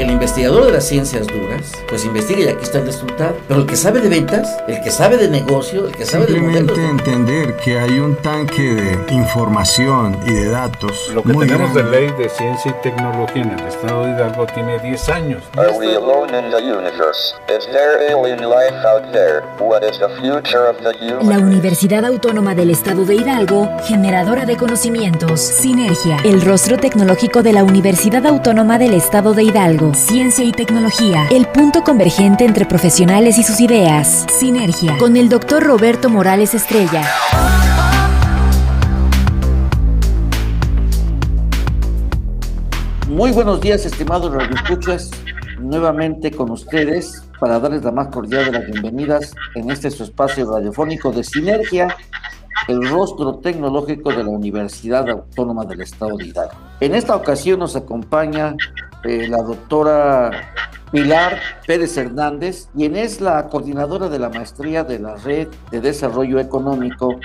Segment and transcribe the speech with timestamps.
[0.00, 3.36] el investigador de las ciencias duras, pues investiga y aquí está el resultado.
[3.46, 6.40] Pero el que sabe de ventas, el que sabe de negocio, el que sabe de
[6.40, 6.78] modelos...
[6.78, 11.10] entender que hay un tanque de información y de datos.
[11.14, 14.78] Lo que tenemos de ley de ciencia y tecnología en el estado de Hidalgo tiene
[14.78, 15.42] 10 años.
[21.22, 25.40] La Universidad Autónoma del Estado de Hidalgo, generadora de conocimientos.
[25.40, 29.89] Sinergia, el rostro tecnológico de la Universidad Autónoma del Estado de Hidalgo.
[29.94, 34.26] Ciencia y tecnología, el punto convergente entre profesionales y sus ideas.
[34.30, 37.02] Sinergia, con el doctor Roberto Morales Estrella.
[43.08, 45.10] Muy buenos días, estimados radioescuchas.
[45.58, 50.50] Nuevamente con ustedes para darles la más cordial de las bienvenidas en este su espacio
[50.50, 51.96] radiofónico de Sinergia,
[52.68, 56.54] el rostro tecnológico de la Universidad Autónoma del Estado de Hidalgo.
[56.80, 58.54] En esta ocasión nos acompaña
[59.04, 60.30] eh, la doctora
[60.92, 66.38] Pilar Pérez Hernández, quien es la coordinadora de la maestría de la Red de Desarrollo
[66.40, 67.18] Económico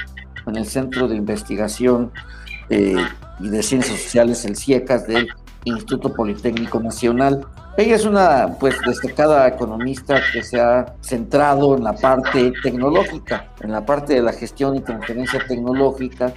[0.46, 2.12] en el Centro de Investigación
[2.70, 2.96] eh,
[3.40, 5.28] y de Ciencias Sociales, el CIECAS del
[5.66, 7.46] Instituto Politécnico Nacional.
[7.76, 13.72] Ella es una pues destacada economista que se ha centrado en la parte tecnológica, en
[13.72, 16.34] la parte de la gestión y transferencia tecnológica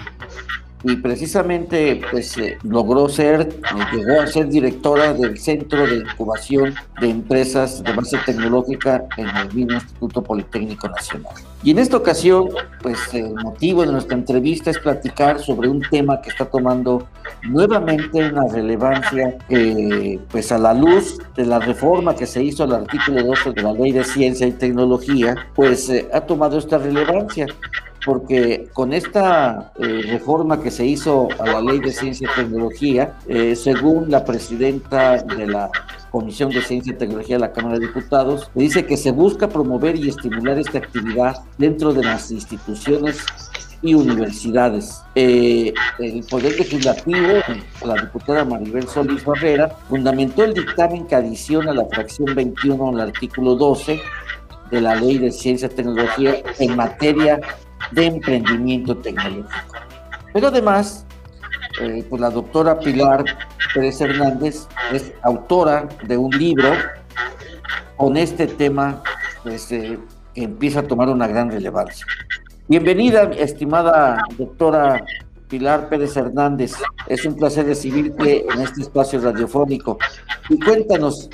[0.84, 6.74] y precisamente pues eh, logró ser, eh, llegó a ser directora del Centro de Incubación
[7.00, 11.34] de Empresas de Base Tecnológica en el mismo Instituto Politécnico Nacional.
[11.64, 16.20] Y en esta ocasión, pues el motivo de nuestra entrevista es platicar sobre un tema
[16.20, 17.08] que está tomando
[17.42, 22.74] nuevamente una relevancia que pues a la luz de la reforma que se hizo al
[22.74, 27.46] artículo 12 de la Ley de Ciencia y Tecnología, pues eh, ha tomado esta relevancia
[28.08, 33.18] porque con esta eh, reforma que se hizo a la Ley de Ciencia y Tecnología,
[33.28, 35.70] eh, según la presidenta de la
[36.10, 39.94] Comisión de Ciencia y Tecnología de la Cámara de Diputados, dice que se busca promover
[39.96, 43.18] y estimular esta actividad dentro de las instituciones
[43.82, 45.02] y universidades.
[45.14, 47.42] Eh, el Poder Legislativo,
[47.84, 53.54] la diputada Maribel Solís Barrera, fundamentó el dictamen que adiciona la fracción 21 al artículo
[53.54, 54.00] 12
[54.70, 57.38] de la Ley de Ciencia y Tecnología en materia
[57.92, 59.76] de emprendimiento tecnológico.
[60.32, 61.06] Pero además,
[61.80, 63.24] eh, pues la doctora Pilar
[63.74, 66.70] Pérez Hernández es autora de un libro
[67.96, 69.02] con este tema
[69.42, 69.98] pues, eh,
[70.34, 72.04] que empieza a tomar una gran relevancia.
[72.68, 75.04] Bienvenida, estimada doctora
[75.48, 76.74] Pilar Pérez Hernández.
[77.06, 79.98] Es un placer recibirte en este espacio radiofónico.
[80.48, 81.30] Y cuéntanos,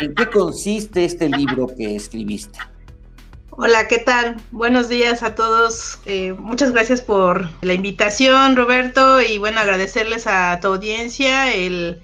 [0.00, 2.58] ¿en qué consiste este libro que escribiste?
[3.58, 4.36] Hola, ¿qué tal?
[4.50, 5.98] Buenos días a todos.
[6.04, 12.02] Eh, muchas gracias por la invitación, Roberto, y bueno, agradecerles a tu audiencia el,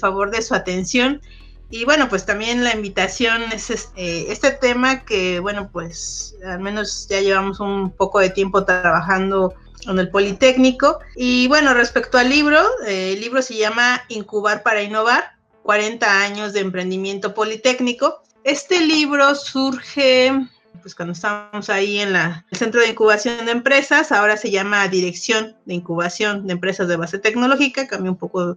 [0.00, 1.22] favor de su atención.
[1.70, 7.06] Y bueno, pues también la invitación es este, este, tema que, bueno, pues al menos
[7.08, 9.54] ya llevamos un poco de tiempo trabajando
[9.86, 10.98] en el Politécnico.
[11.14, 16.52] Y bueno, respecto al libro, eh, el libro se llama Incubar para Innovar, 40 años
[16.54, 18.20] de emprendimiento politécnico.
[18.42, 20.32] Este libro surge
[20.80, 24.88] pues cuando estábamos ahí en la, el Centro de Incubación de Empresas, ahora se llama
[24.88, 28.56] Dirección de Incubación de Empresas de Base Tecnológica, cambió un poco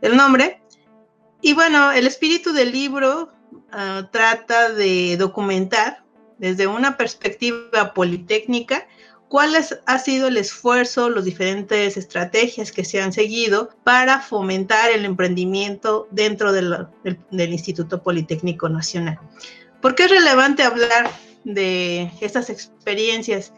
[0.00, 0.60] el nombre.
[1.40, 3.32] Y bueno, el espíritu del libro
[3.72, 6.04] ah, trata de documentar
[6.38, 8.86] desde una perspectiva politécnica
[9.28, 9.54] cuál
[9.86, 16.06] ha sido el esfuerzo, las diferentes estrategias que se han seguido para fomentar el emprendimiento
[16.10, 19.18] dentro del, del Instituto Politécnico Nacional.
[19.80, 21.10] ¿Por qué es relevante hablar
[21.44, 23.52] de estas experiencias.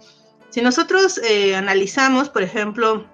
[0.51, 3.07] Si nosotros eh, analizamos, por ejemplo,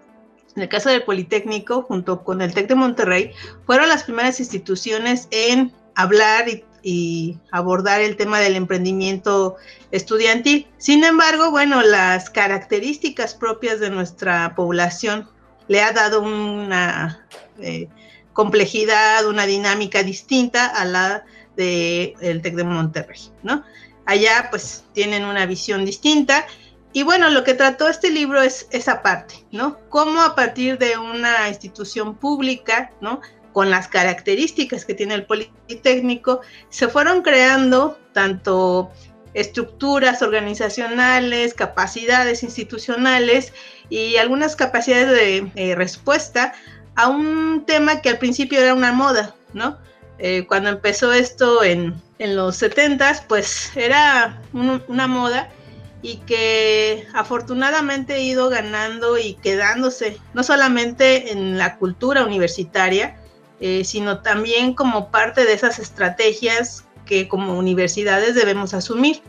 [0.57, 3.33] en el caso del Politécnico, junto con el TEC de Monterrey,
[3.67, 6.65] fueron las primeras instituciones en hablar y,
[7.53, 9.55] abordar el tema del emprendimiento
[9.93, 10.67] estudiantil.
[10.79, 15.29] Sin embargo, bueno, las características propias de nuestra población
[15.69, 17.25] le ha dado una
[17.61, 17.89] eh,
[18.33, 21.25] complejidad, una dinámica distinta a la
[21.57, 23.63] del TEC de Monterrey, ¿no?
[24.13, 26.47] Allá pues tienen una visión distinta.
[26.93, 29.79] Y bueno, lo que trató este libro es esa parte, ¿no?
[29.89, 33.21] Cómo a partir de una institución pública, ¿no?
[33.53, 38.91] Con las características que tiene el Politécnico, se fueron creando tanto
[39.35, 43.55] estructuras organizacionales, capacidades institucionales
[43.89, 46.53] y algunas capacidades de eh, respuesta
[46.95, 49.79] a un tema que al principio era una moda, ¿no?
[50.25, 55.51] Eh, cuando empezó esto en, en los 70 pues era una moda
[56.01, 63.17] y que afortunadamente ha ido ganando y quedándose, no solamente en la cultura universitaria,
[63.59, 69.23] eh, sino también como parte de esas estrategias que como universidades debemos asumir.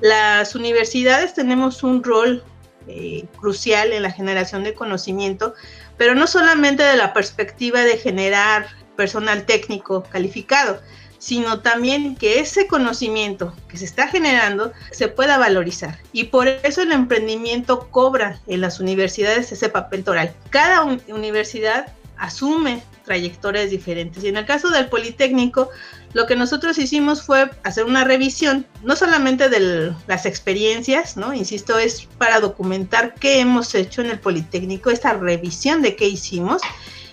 [0.00, 2.42] Las universidades tenemos un rol
[2.88, 5.54] eh, crucial en la generación de conocimiento,
[5.96, 10.80] pero no solamente de la perspectiva de generar personal técnico calificado,
[11.18, 15.98] sino también que ese conocimiento que se está generando se pueda valorizar.
[16.12, 20.34] Y por eso el emprendimiento cobra en las universidades ese papel toral.
[20.50, 24.24] Cada universidad asume trayectorias diferentes.
[24.24, 25.70] Y en el caso del Politécnico,
[26.12, 31.34] lo que nosotros hicimos fue hacer una revisión, no solamente de las experiencias, ¿no?
[31.34, 36.62] Insisto, es para documentar qué hemos hecho en el Politécnico, esta revisión de qué hicimos.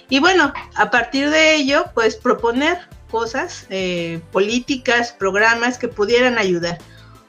[0.10, 2.80] Y bueno, a partir de ello, pues proponer
[3.10, 6.80] cosas, eh, políticas, programas que pudieran ayudar.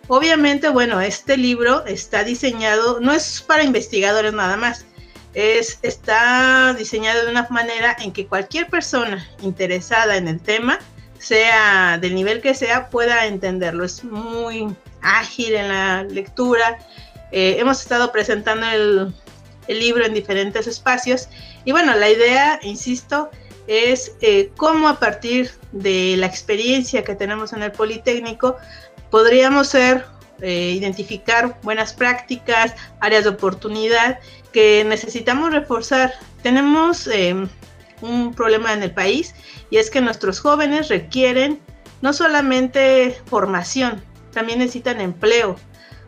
[0.09, 4.85] Obviamente, bueno, este libro está diseñado, no es para investigadores nada más,
[5.35, 10.79] es, está diseñado de una manera en que cualquier persona interesada en el tema,
[11.19, 13.85] sea del nivel que sea, pueda entenderlo.
[13.85, 16.79] Es muy ágil en la lectura.
[17.31, 19.15] Eh, hemos estado presentando el,
[19.69, 21.29] el, libro en diferentes espacios
[21.65, 23.31] y bueno, la idea, insisto,
[23.67, 28.57] es eh, cómo a partir de la experiencia que tenemos en el Politécnico
[29.11, 30.05] podríamos ser,
[30.41, 34.19] eh, identificar buenas prácticas, áreas de oportunidad
[34.53, 36.15] que necesitamos reforzar.
[36.43, 37.37] Tenemos eh,
[38.01, 39.35] un problema en el país
[39.71, 41.61] y es que nuestros jóvenes requieren
[42.01, 44.03] no solamente formación,
[44.33, 45.57] también necesitan empleo,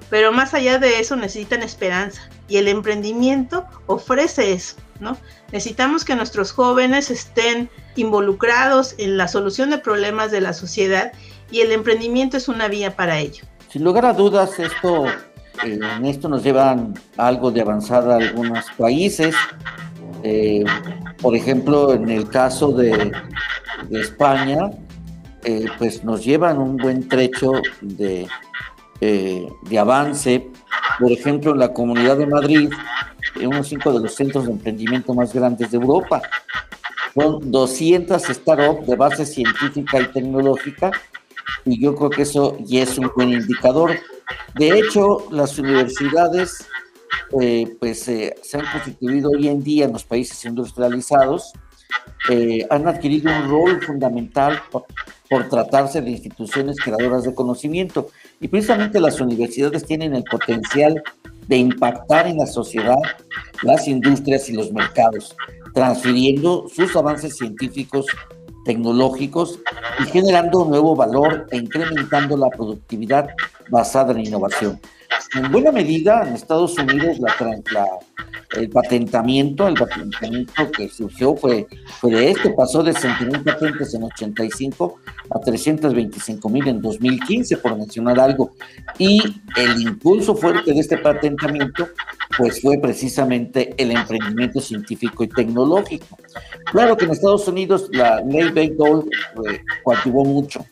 [0.08, 4.76] pero más allá de eso necesitan esperanza y el emprendimiento ofrece eso,
[5.52, 11.12] Necesitamos que nuestros jóvenes estén involucrados en la solución de problemas de la sociedad
[11.50, 13.44] y el emprendimiento es una vía para ello.
[13.68, 15.06] Sin lugar a dudas, esto
[15.62, 19.34] en esto nos llevan algo de avanzada algunos países.
[20.22, 20.64] Eh,
[21.20, 23.12] por ejemplo, en el caso de,
[23.90, 24.70] España,
[25.44, 28.26] eh, pues nos llevan un buen trecho de,
[29.00, 30.48] eh, de avance.
[30.98, 32.70] Por ejemplo, en la Comunidad de Madrid,
[33.36, 36.22] unos cinco de los centros de emprendimiento más grandes de Europa.
[37.14, 40.90] Son 200 startups de base científica y tecnológica
[41.64, 43.92] y yo creo que eso ya es un buen indicador.
[44.54, 46.66] De hecho, las universidades
[47.40, 51.52] eh, pues eh, se han constituido hoy en día en los países industrializados,
[52.28, 54.84] eh, han adquirido un rol fundamental por,
[55.28, 58.08] por, tratarse de instituciones creadoras de conocimiento
[58.40, 61.02] y precisamente las universidades tienen el potencial
[61.48, 62.98] de impactar en la sociedad,
[63.62, 65.36] las industrias y los mercados,
[65.74, 68.06] transfiriendo sus avances científicos
[68.64, 69.58] tecnológicos
[69.98, 73.28] y generando nuevo valor e incrementando la productividad
[73.70, 74.80] basada en innovación.
[75.34, 77.86] En buena medida, en Estados Unidos, la,
[78.56, 81.66] el patentamiento, el patentamiento que surgió fue,
[82.00, 85.00] fue de este, pasó de 100.000 patentes en 85
[85.30, 88.52] a 325 mil en 2015, por mencionar algo.
[88.98, 89.22] Y
[89.56, 91.88] el impulso fuerte de este patentamiento,
[92.36, 96.18] pues fue precisamente el emprendimiento científico y tecnológico.
[96.70, 99.08] Claro que en Estados Unidos la ley Bayh-Dole
[99.48, 100.64] eh, coactivó mucho,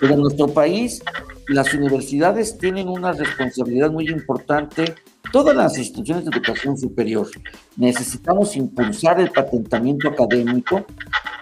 [0.00, 1.02] pero en nuestro país
[1.48, 4.94] las universidades tienen una responsabilidad muy importante,
[5.32, 7.28] todas las instituciones de educación superior.
[7.76, 10.84] Necesitamos impulsar el patentamiento académico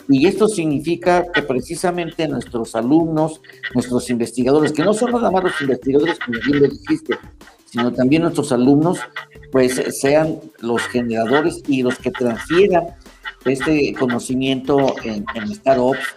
[0.09, 3.41] y esto significa que precisamente nuestros alumnos,
[3.75, 7.19] nuestros investigadores, que no son nada más los investigadores, como bien lo dijiste,
[7.67, 8.99] sino también nuestros alumnos,
[9.51, 12.87] pues sean los generadores y los que transfieran
[13.45, 16.17] este conocimiento en, en startups,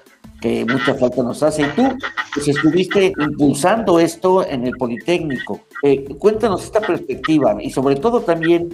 [0.67, 1.63] mucha falta nos hace.
[1.63, 1.97] Y tú,
[2.33, 5.61] pues estuviste impulsando esto en el Politécnico.
[5.81, 8.69] Eh, cuéntanos esta perspectiva y sobre todo también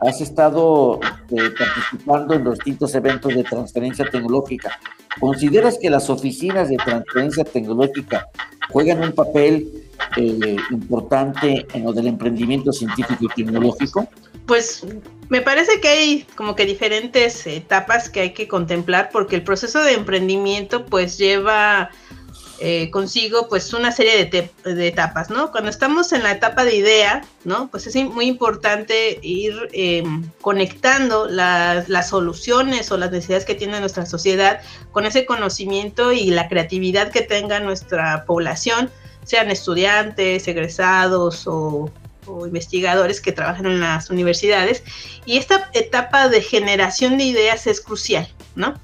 [0.00, 4.78] has estado eh, participando en los distintos eventos de transferencia tecnológica.
[5.18, 8.28] ¿Consideras que las oficinas de transferencia tecnológica
[8.70, 9.84] juegan un papel
[10.16, 14.06] eh, importante en lo del emprendimiento científico y tecnológico?
[14.46, 14.84] Pues
[15.28, 19.82] me parece que hay como que diferentes etapas que hay que contemplar porque el proceso
[19.82, 21.90] de emprendimiento pues lleva
[22.58, 25.50] eh, consigo pues una serie de, etapas, ¿no?
[25.52, 27.68] Cuando estamos en la etapa de idea, ¿no?
[27.68, 34.06] Pues es muy importante ir em, conectando las soluciones o las necesidades que tiene nuestra
[34.06, 38.90] sociedad con ese conocimiento y la creatividad que tenga nuestra población,
[39.24, 41.90] sean estudiantes, egresados o
[42.44, 44.82] investigadores que trabajan en las universidades.
[45.24, 48.74] Y esta etapa de generación de ideas es crucial, ¿no?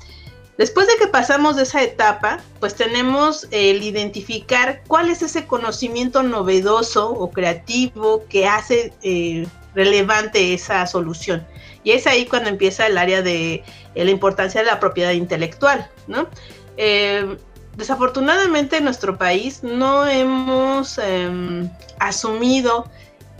[0.59, 6.23] Después de que pasamos de esa etapa, pues tenemos el identificar cuál es ese conocimiento
[6.23, 11.47] novedoso o creativo que hace eh, relevante esa solución.
[11.85, 16.29] Y es ahí cuando empieza el área de, la importancia de la propiedad intelectual, ¿no?
[16.77, 17.37] Eh,
[17.77, 21.69] desafortunadamente en nuestro país no hemos em,
[21.99, 22.91] asumido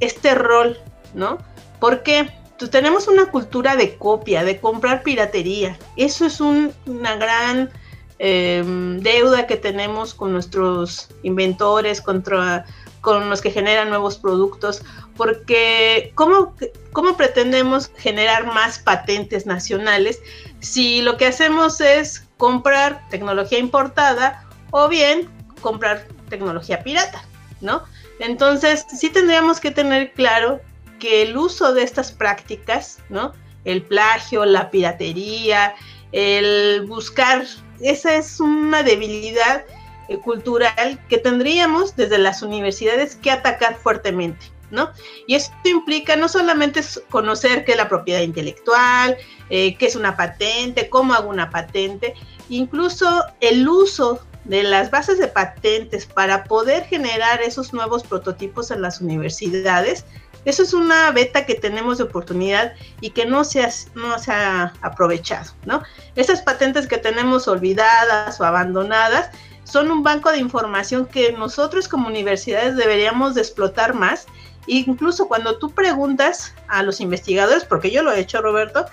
[0.03, 0.79] este rol,
[1.15, 1.39] ¿no?
[1.79, 2.29] ¿Por qué?
[2.59, 5.79] Pues tenemos una cultura de copia, de comprar piratería.
[5.97, 7.71] Eso es una gran
[8.19, 12.65] em, deuda que tenemos con nuestros inventores, contra,
[13.01, 14.83] con los que generan nuevos productos,
[15.17, 16.55] porque ¿cómo,
[16.93, 20.21] ¿cómo pretendemos generar más patentes nacionales
[20.61, 25.29] si lo que hacemos es comprar tecnología importada o bien
[25.61, 27.25] comprar tecnología pirata,
[27.61, 27.83] ¿no?
[28.19, 30.61] Entonces, sí tendríamos que tener claro
[30.99, 33.33] que el uso de estas prácticas, ¿no?
[33.65, 35.75] El plagio, la piratería,
[36.13, 37.45] el buscar,
[37.81, 39.65] esa es una debilidad
[40.09, 44.91] eh, cultural que tendríamos desde las universidades que atacar fuertemente, ¿no?
[45.27, 49.17] Y esto implica no solamente conocer qué es la propiedad intelectual,
[49.51, 52.15] eh, qué es una patente, cómo hago una patente,
[52.49, 58.83] incluso el uso de las bases de patentes para poder generar esos nuevos prototipos en
[58.83, 60.05] las universidades,
[60.45, 64.33] eso es una beta que tenemos de oportunidad y que no se ha, no se
[64.33, 65.83] ha aprovechado, ¿no?
[66.17, 69.31] Esas patentes que tenemos olvidadas o abandonadas
[69.65, 74.27] son un banco de información que nosotros como universidades deberíamos de explotar más.
[74.67, 78.87] incluso cuando tú preguntas a los investigadores, porque yo lo he hecho, Roberto,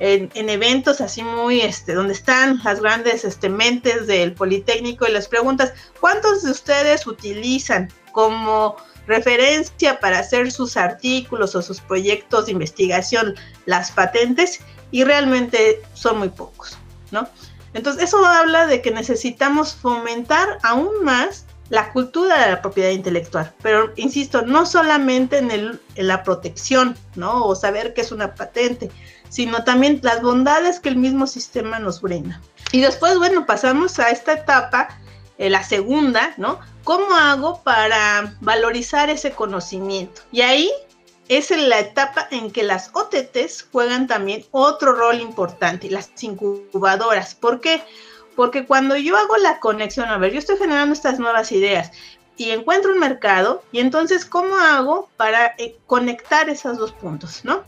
[0.00, 5.28] en, eventos así muy, este, donde están las grandes este, mentes del Politécnico y les
[5.28, 8.76] preguntas, ¿cuántos de ustedes utilizan como
[9.06, 13.34] referencia para hacer sus artículos o sus proyectos de investigación
[13.66, 14.60] las patentes?
[14.90, 16.78] Y realmente son muy pocos,
[17.10, 17.28] ¿no?
[17.74, 23.52] Entonces, eso habla de que necesitamos fomentar aún más la cultura de la propiedad intelectual,
[23.62, 27.44] pero insisto, no solamente en, el, en la protección, ¿no?
[27.44, 28.90] O saber qué es una patente,
[29.28, 32.40] sino también las bondades que el mismo sistema nos brinda.
[32.72, 34.88] Y después, bueno, pasamos a esta etapa,
[35.38, 36.60] eh, la segunda, ¿no?
[36.84, 40.22] ¿Cómo hago para valorizar ese conocimiento?
[40.32, 40.70] Y ahí
[41.28, 47.34] es la etapa en que las OTTs juegan también otro rol importante, las incubadoras.
[47.34, 47.82] ¿Por qué?
[48.34, 51.90] Porque cuando yo hago la conexión, a ver, yo estoy generando estas nuevas ideas
[52.36, 57.64] y encuentro un mercado, y entonces, ¿cómo hago para eh, conectar esos dos puntos, no?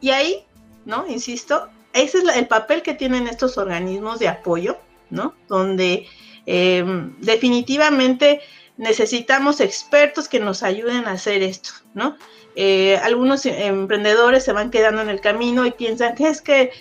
[0.00, 0.46] Y ahí
[0.84, 1.06] ¿no?
[1.08, 4.78] Insisto, ese es el papel que tienen estos organismos de apoyo,
[5.10, 5.34] ¿no?
[5.48, 6.06] Donde
[6.46, 8.40] em, definitivamente
[8.76, 12.16] necesitamos expertos que nos ayuden a hacer esto, ¿no?
[12.54, 16.72] Eh, algunos emprendedores se van quedando en el camino y piensan que es que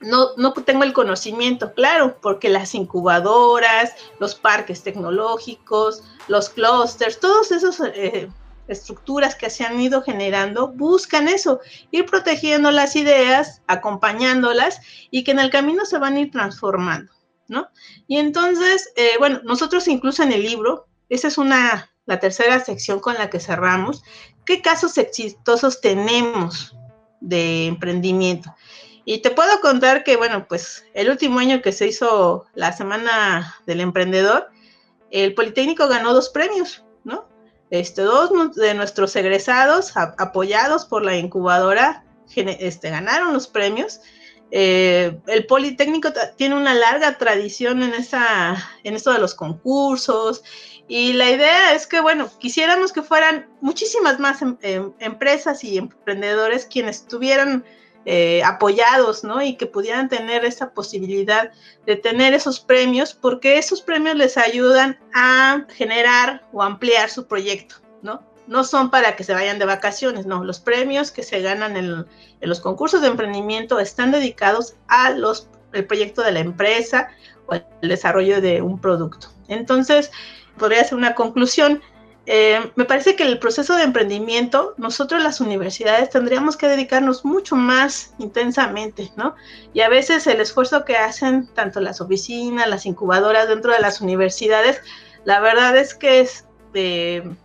[0.00, 7.52] no, no tengo el conocimiento, claro, porque las incubadoras, los parques tecnológicos, los clústeres, todos
[7.52, 8.28] esos eh,
[8.68, 15.32] estructuras que se han ido generando buscan eso, ir protegiendo las ideas, acompañándolas y que
[15.32, 17.12] en el camino se van a ir transformando,
[17.48, 17.68] ¿no?
[18.06, 23.00] Y entonces, eh, bueno, nosotros incluso en el libro, esa es una, la tercera sección
[23.00, 24.02] con la que cerramos,
[24.44, 26.76] ¿qué casos exitosos tenemos
[27.20, 28.54] de emprendimiento?
[29.04, 33.56] Y te puedo contar que, bueno, pues el último año que se hizo la Semana
[33.66, 34.48] del Emprendedor,
[35.10, 36.84] el Politécnico ganó dos premios.
[37.72, 42.04] Este, dos de nuestros egresados, apoyados por la incubadora,
[42.36, 44.02] este, ganaron los premios.
[44.50, 50.44] Eh, el Politécnico tiene una larga tradición en, esto de los concursos
[50.86, 55.78] y la idea es que, bueno, quisiéramos que fueran muchísimas más em, em, empresas y
[55.78, 57.64] emprendedores quienes estuvieran
[58.04, 59.42] eh, apoyados, ¿no?
[59.42, 61.52] Y que pudieran tener esa posibilidad
[61.86, 67.76] de tener esos premios, porque esos premios les ayudan a generar o ampliar su proyecto,
[68.02, 68.22] ¿no?
[68.48, 70.42] No son para que se vayan de vacaciones, no.
[70.42, 72.06] Los premios que se ganan en,
[72.40, 77.08] los concursos de emprendimiento están dedicados a los, el proyecto de la empresa
[77.46, 79.28] o el desarrollo de un producto.
[79.46, 80.10] Entonces,
[80.58, 81.80] podría ser una conclusión
[82.26, 87.56] eh, me parece que el proceso de emprendimiento, nosotros las universidades tendríamos que dedicarnos mucho
[87.56, 89.34] más intensamente, ¿no?
[89.74, 94.00] Y a veces el esfuerzo que hacen tanto las oficinas, las incubadoras dentro de las
[94.00, 94.80] universidades,
[95.24, 96.46] la verdad es que es,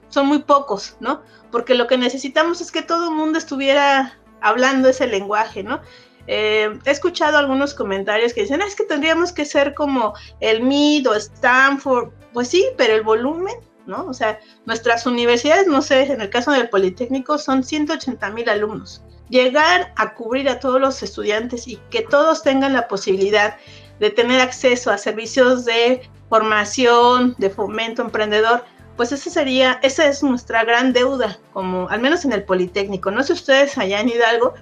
[0.10, 1.22] son muy pocos, ¿no?
[1.52, 5.82] Porque lo que necesitamos es que todo el mundo estuviera hablando ese lenguaje, ¿no?
[6.28, 10.62] Eh, he escuchado algunos comentarios que dicen, ah, es que tendríamos que ser como el
[10.62, 12.12] MIT o Stanford.
[12.34, 13.56] Pues sí, pero el volumen
[13.88, 14.06] ¿no?
[14.06, 19.02] O sea, nuestras universidades, no sé, en el caso del Politécnico, son 180 mil alumnos.
[19.30, 23.58] Llegar a cubrir a todos los estudiantes y que todos tengan la posibilidad
[24.00, 28.64] de tener acceso a servicios de formación, de fomento emprendedor,
[28.96, 33.12] pues esa sería, esa es nuestra gran deuda, como al menos en el Politécnico.
[33.12, 34.56] No sé ustedes allá en Hidalgo,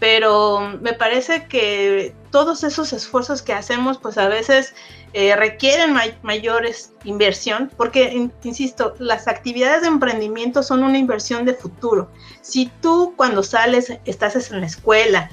[0.00, 4.74] pero me parece que todos esos esfuerzos que hacemos, pues a veces
[5.12, 12.10] eh, requieren mayores inversión, porque, insisto, las actividades de emprendimiento son una inversión de futuro.
[12.42, 15.30] Si tú cuando sales, estás en la escuela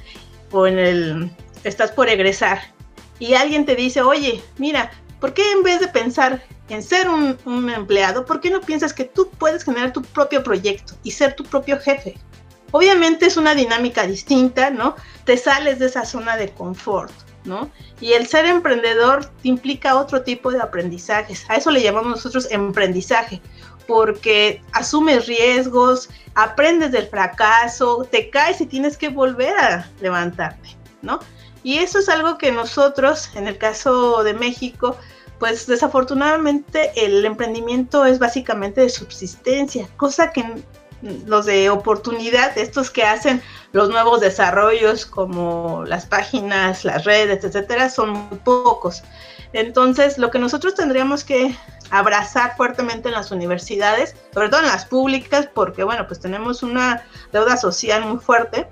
[0.52, 1.32] o en el,
[1.64, 2.62] estás por egresar
[3.20, 7.38] y alguien te dice, oye, mira, ¿por qué en vez de pensar en ser un,
[7.46, 11.36] un empleado, por qué no piensas que tú puedes generar tu propio proyecto y ser
[11.36, 12.16] tu propio jefe?
[12.76, 14.98] Obviamente es una dinámica distinta, ¿no?
[15.24, 17.14] Te sales de esa zona de confort,
[17.46, 17.72] ¿no?
[18.02, 21.46] Y el ser emprendedor implica otro tipo de aprendizajes.
[21.48, 23.42] A eso le llamamos nosotros emprendizaje,
[23.88, 31.22] porque asumes riesgos, aprendes del fracaso, te caes y tienes que volver a levantarte, ¿no?
[31.64, 34.98] Y eso es algo que nosotros, en el caso de México,
[35.40, 40.44] pues desafortunadamente el emprendimiento es básicamente de subsistencia, cosa que
[41.26, 47.90] los de oportunidad, estos que hacen los nuevos desarrollos como las páginas, las redes, etcétera,
[47.90, 49.04] son muy pocos.
[49.54, 51.56] Entonces, lo que nosotros tendríamos que
[51.92, 57.06] abrazar fuertemente en las universidades, sobre todo en las públicas, porque bueno, pues tenemos una
[57.32, 58.68] deuda social muy fuerte,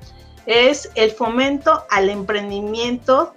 [0.45, 3.33] es el fomento al emprendimiento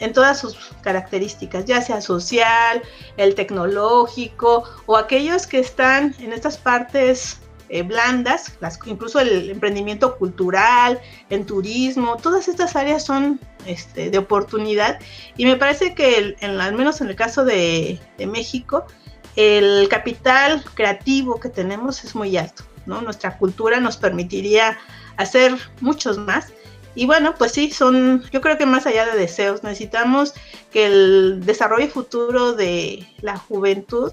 [0.00, 2.82] en todas sus características, ya sea social,
[3.16, 10.16] el tecnológico o aquellos que están en estas partes eh, blandas, las, incluso el emprendimiento
[10.16, 15.00] cultural, en turismo, todas estas áreas son este, de oportunidad
[15.36, 18.86] y me parece que al menos en el caso de, México,
[19.34, 22.64] el capital creativo que tenemos es muy alto.
[22.86, 24.78] Nuestra cultura nos permitiría
[25.16, 26.52] hacer muchos más.
[26.94, 30.34] Y bueno, pues sí, son, yo creo que más allá de deseos, necesitamos
[30.72, 34.12] que el desarrollo futuro de la juventud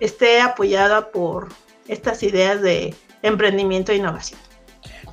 [0.00, 1.48] esté apoyada por
[1.88, 4.38] estas ideas de emprendimiento e innovación.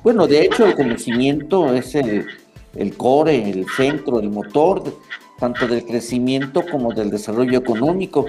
[0.02, 2.26] Bueno, de hecho el conocimiento es el,
[2.96, 5.00] core, el centro, el motor,
[5.38, 8.26] tanto del crecimiento como del desarrollo económico.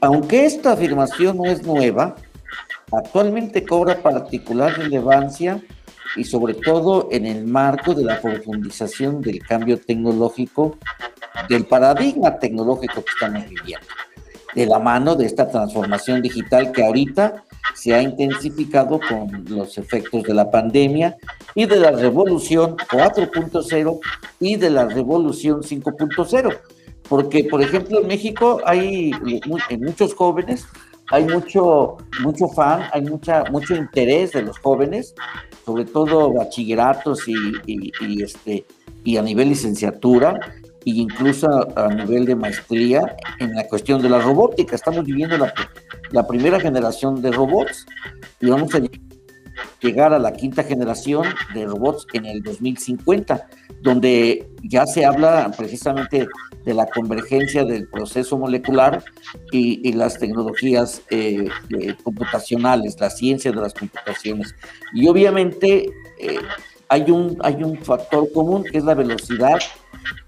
[0.00, 2.16] Aunque esta afirmación no es nueva,
[2.90, 5.60] actualmente cobra particular relevancia
[6.16, 10.78] y sobre todo en el marco de la profundización del cambio tecnológico,
[11.48, 13.86] del paradigma tecnológico que estamos viviendo,
[14.54, 20.24] de la mano de esta transformación digital que ahorita se ha intensificado con los efectos
[20.24, 21.16] de la pandemia
[21.54, 24.00] y de la revolución 4.0
[24.40, 26.58] y de la revolución 5.0.
[27.08, 29.12] Porque, por ejemplo, en México hay
[29.68, 30.66] en muchos jóvenes,
[31.10, 35.14] hay mucho, mucho fan, hay mucha, mucho interés de los jóvenes,
[35.64, 38.64] sobre todo bachilleratos y este,
[39.04, 40.38] y a nivel licenciatura,
[40.86, 44.76] e incluso a, nivel de maestría en la cuestión de la robótica.
[44.76, 45.52] Estamos viviendo la,
[46.10, 47.86] la primera generación de robots
[48.40, 48.80] y vamos a
[49.80, 53.48] llegar a la quinta generación de robots en el 2050,
[53.82, 56.28] donde ya se habla precisamente
[56.64, 59.02] de la convergencia del proceso molecular
[59.52, 64.54] y, las tecnologías eh, eh, computacionales, la ciencia de las computaciones.
[64.92, 66.38] Y obviamente eh,
[66.88, 69.58] hay, un, hay un factor común que es la velocidad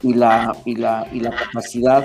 [0.03, 2.05] y la, y la, y la capacidad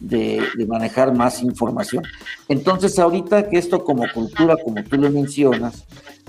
[0.00, 2.04] de, manejar más información.
[2.48, 5.84] Entonces, ahorita que esto como cultura, como tú lo mencionas,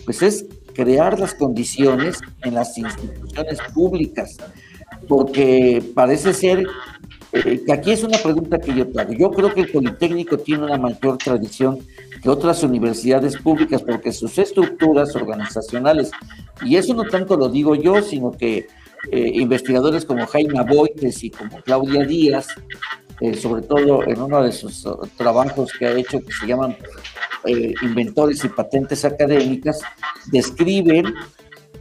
[0.05, 4.37] pues es crear las condiciones en las instituciones públicas,
[5.07, 6.65] porque parece ser
[7.33, 9.13] eh, que aquí es una pregunta que yo traigo.
[9.13, 11.79] Yo creo que el Politécnico tiene una mayor tradición
[12.21, 16.11] que otras universidades públicas, porque sus estructuras organizacionales,
[16.63, 18.67] y eso no tanto lo digo yo, sino que
[19.11, 22.47] eh, investigadores como Jaime Aboites y como Claudia Díaz,
[23.21, 26.75] eh, sobre todo en uno de sus uh, trabajos que ha hecho que se llaman
[27.45, 29.79] eh, Inventores y Patentes Académicas,
[30.31, 31.13] describen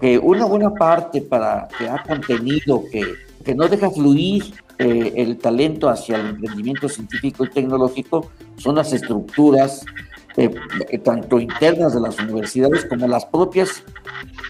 [0.01, 4.45] que una buena parte para que ha contenido, que, que no deja fluir
[4.79, 9.87] el talento hacia el emprendimiento científico y tecnológico, son las estructuras
[10.37, 13.83] eh, tanto internas de las universidades como las propias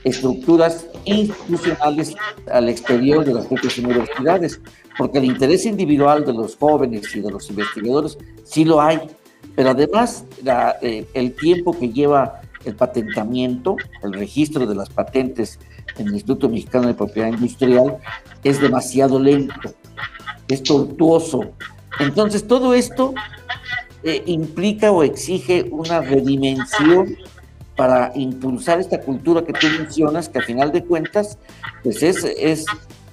[0.02, 2.14] estructuras institucionales
[2.50, 4.60] al exterior de las propias universidades,
[4.98, 9.00] porque el interés individual de los jóvenes y de los investigadores sí lo hay,
[9.54, 10.24] pero además
[10.82, 15.58] eh, el tiempo que lleva el patentamiento, el registro de las patentes
[15.98, 17.98] en el Instituto Mexicano de Propiedad Industrial
[18.42, 19.72] es demasiado lento,
[20.48, 21.52] es tortuoso.
[22.00, 23.14] Entonces todo esto
[24.06, 27.16] eh, implica o exige una redimensión
[27.74, 31.38] para impulsar esta cultura que tú mencionas, que a final de cuentas,
[31.82, 32.64] pues es,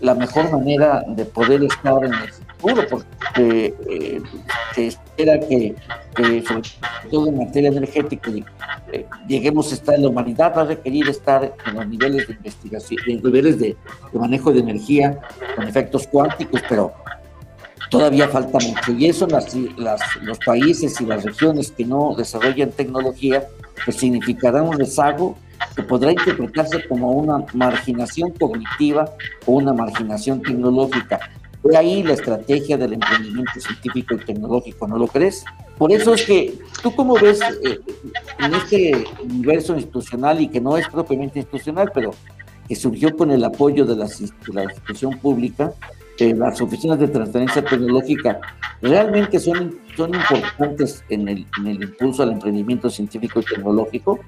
[0.02, 4.22] la mejor manera de poder estar en el futuro, porque eh,
[4.76, 5.74] se espera que,
[6.46, 6.70] sobre
[7.10, 8.30] todo en materia energética,
[8.92, 13.00] eh, lleguemos a estar, la humanidad va a requerir estar en los niveles de investigación,
[13.08, 13.76] en niveles de,
[14.14, 15.20] manejo de energía
[15.56, 16.94] con efectos cuánticos, pero
[17.94, 18.92] todavía falta mucho.
[18.92, 19.56] Y eso las,
[20.22, 23.48] los países y las regiones que no desarrollan tecnología,
[23.86, 25.38] pues significará un rezago
[25.76, 29.12] que podrá interpretarse como una marginación cognitiva
[29.46, 31.20] o una marginación tecnológica.
[31.62, 35.46] Fue ahí la estrategia del emprendimiento científico y tecnológico, ¿no lo crees?
[35.78, 37.80] Por eso es que, ¿tú cómo ves eh,
[38.40, 42.12] en este universo institucional y que no es propiamente institucional, pero
[42.68, 45.74] que surgió con el apoyo de la, institución pública,
[46.20, 48.40] eh, las oficinas de transferencia tecnológica,
[48.82, 54.20] realmente son, son importantes en el, en el impulso al emprendimiento científico y tecnológico?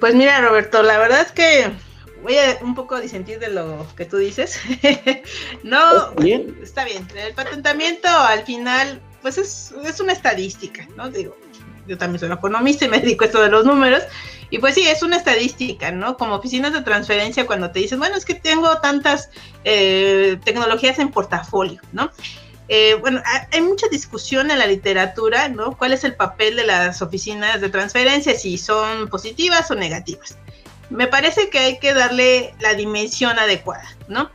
[0.00, 1.70] Pues mira, Roberto, la verdad es que
[2.22, 4.60] voy a un poco disentir de lo que tú dices.
[5.62, 6.56] no, ¿Bien?
[6.62, 7.06] está bien.
[7.14, 11.10] El patentamiento al final pues es, es una estadística, ¿no?
[11.10, 11.36] Digo,
[11.86, 14.02] yo también soy economista y me dedico a esto de los números.
[14.50, 16.16] Y pues sí, es una estadística, ¿no?
[16.16, 19.30] Como oficinas de transferencia, cuando te dicen, bueno, es que tengo tantas
[19.64, 22.10] eh, tecnologías en portafolio, ¿no?
[22.68, 23.20] Eh, bueno,
[23.52, 25.76] hay mucha discusión en la literatura, ¿no?
[25.76, 30.36] ¿Cuál es el papel de las oficinas de transferencia, si son positivas o negativas?
[30.88, 34.30] Me parece que hay que darle la dimensión adecuada, ¿no?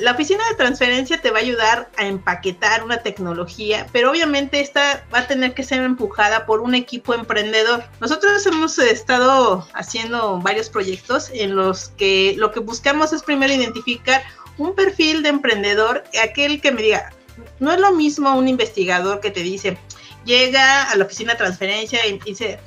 [0.00, 5.04] La oficina de transferencia te va a ayudar a empaquetar una tecnología, pero obviamente esta
[5.12, 7.84] va a tener que ser empujada por un equipo emprendedor.
[8.00, 14.22] Nosotros hemos estado haciendo varios proyectos en los que lo que buscamos es primero identificar
[14.58, 17.12] un perfil de emprendedor, aquel que me diga,
[17.58, 19.78] no es lo mismo un investigador que te dice,
[20.24, 22.58] llega a la oficina de transferencia y dice,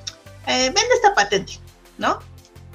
[0.48, 1.60] eh, vende esta patente,
[1.98, 2.20] ¿no?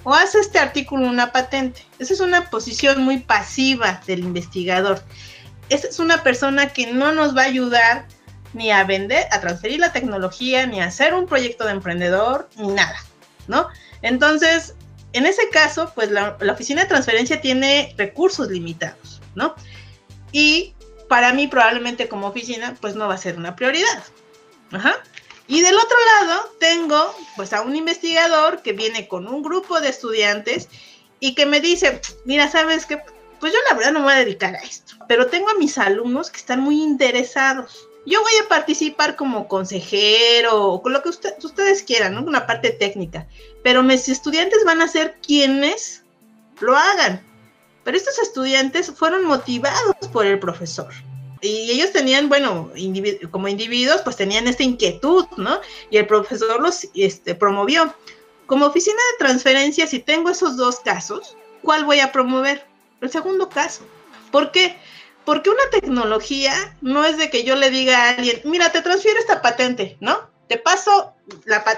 [0.08, 1.84] O hace este artículo una patente.
[1.98, 5.02] Esa es una posición muy pasiva del investigador.
[5.68, 8.06] Esa es una persona que no nos va a ayudar
[8.54, 12.68] ni a vender, a transferir la tecnología, ni a hacer un proyecto de emprendedor, ni
[12.68, 12.96] nada,
[13.48, 13.68] ¿no?
[14.00, 14.76] Entonces,
[15.12, 19.56] en ese caso, pues la, oficina de transferencia tiene recursos limitados, ¿no?
[20.32, 20.72] Y
[21.10, 24.02] para mí probablemente como oficina, pues no va a ser una prioridad.
[24.72, 24.94] Ajá.
[25.48, 29.88] Y del otro lado tengo pues a un investigador que viene con un grupo de
[29.88, 30.68] estudiantes
[31.20, 32.98] y que me dice, mira, sabes que
[33.40, 35.78] pues yo la verdad no me voy a dedicar a esto, pero tengo a mis
[35.78, 37.88] alumnos que están muy interesados.
[38.04, 42.22] Yo voy a participar como consejero o con lo que ustedes quieran, ¿no?
[42.22, 43.26] Una parte técnica,
[43.64, 46.04] pero mis estudiantes van a ser quienes
[46.60, 47.26] lo hagan.
[47.84, 50.92] Pero estos estudiantes fueron motivados por el profesor
[51.40, 52.70] y ellos tenían, bueno,
[53.30, 55.60] como individuos, pues tenían esta inquietud, ¿no?
[55.90, 57.94] Y el profesor los este, promovió.
[58.46, 62.66] Como oficina de transferencia, si tengo esos dos casos, ¿cuál voy a promover?
[63.00, 63.82] El segundo caso.
[64.30, 64.76] ¿Por qué?
[65.24, 69.18] Porque una tecnología no es de que yo le diga a alguien, mira, te transfiero
[69.18, 70.30] esta patente, ¿no?
[70.48, 71.14] Te paso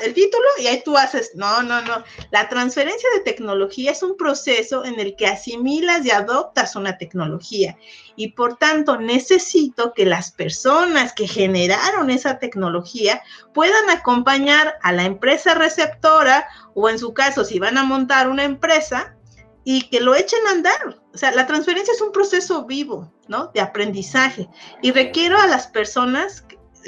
[0.03, 2.05] el título y ahí tú haces, no, no, no.
[2.31, 7.77] La transferencia de tecnología es un proceso en el que asimilas y adoptas una tecnología
[8.15, 15.05] y por tanto necesito que las personas que generaron esa tecnología puedan acompañar a la
[15.05, 19.17] empresa receptora o en su caso si van a montar una empresa
[19.65, 21.01] y que lo echen a andar.
[21.13, 23.51] O sea, la transferencia es un proceso vivo, ¿no?
[23.53, 24.49] De aprendizaje
[24.81, 26.45] y requiero a las personas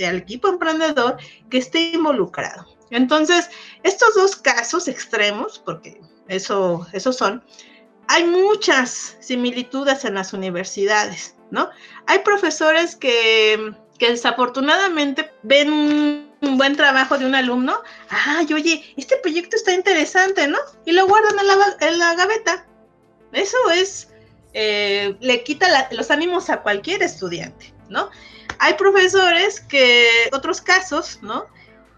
[0.06, 1.16] al equipo emprendedor
[1.50, 2.66] que esté involucrado.
[2.90, 3.48] Entonces,
[3.82, 7.42] estos dos casos extremos, porque eso, esos son,
[8.08, 11.70] hay muchas similitudes en las universidades, ¿no?
[12.06, 19.16] Hay profesores que, que desafortunadamente ven un, buen trabajo de un alumno, ay, oye, este
[19.18, 20.58] proyecto está interesante, ¿no?
[20.84, 22.66] Y lo guardan en la, en la gaveta.
[23.32, 24.08] Eso es,
[24.52, 28.10] eh, le quita los ánimos a cualquier estudiante, ¿no?
[28.62, 31.46] Hay profesores que, otros casos, ¿no?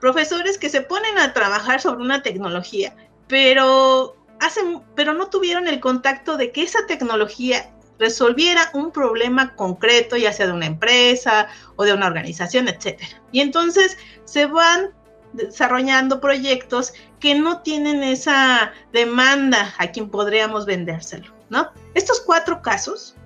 [0.01, 2.97] Profesores que se ponen a trabajar sobre una tecnología,
[3.29, 10.17] pero hacen, pero no tuvieron el contacto de que esa tecnología resolviera un problema concreto,
[10.17, 13.23] ya sea de una empresa o de una organización, etcétera.
[13.31, 14.89] Y entonces se van
[15.35, 21.71] desarrollando proyectos que no tienen esa demanda a quien podríamos vendérselo, ¿no?
[21.93, 23.17] Estos cuatro casos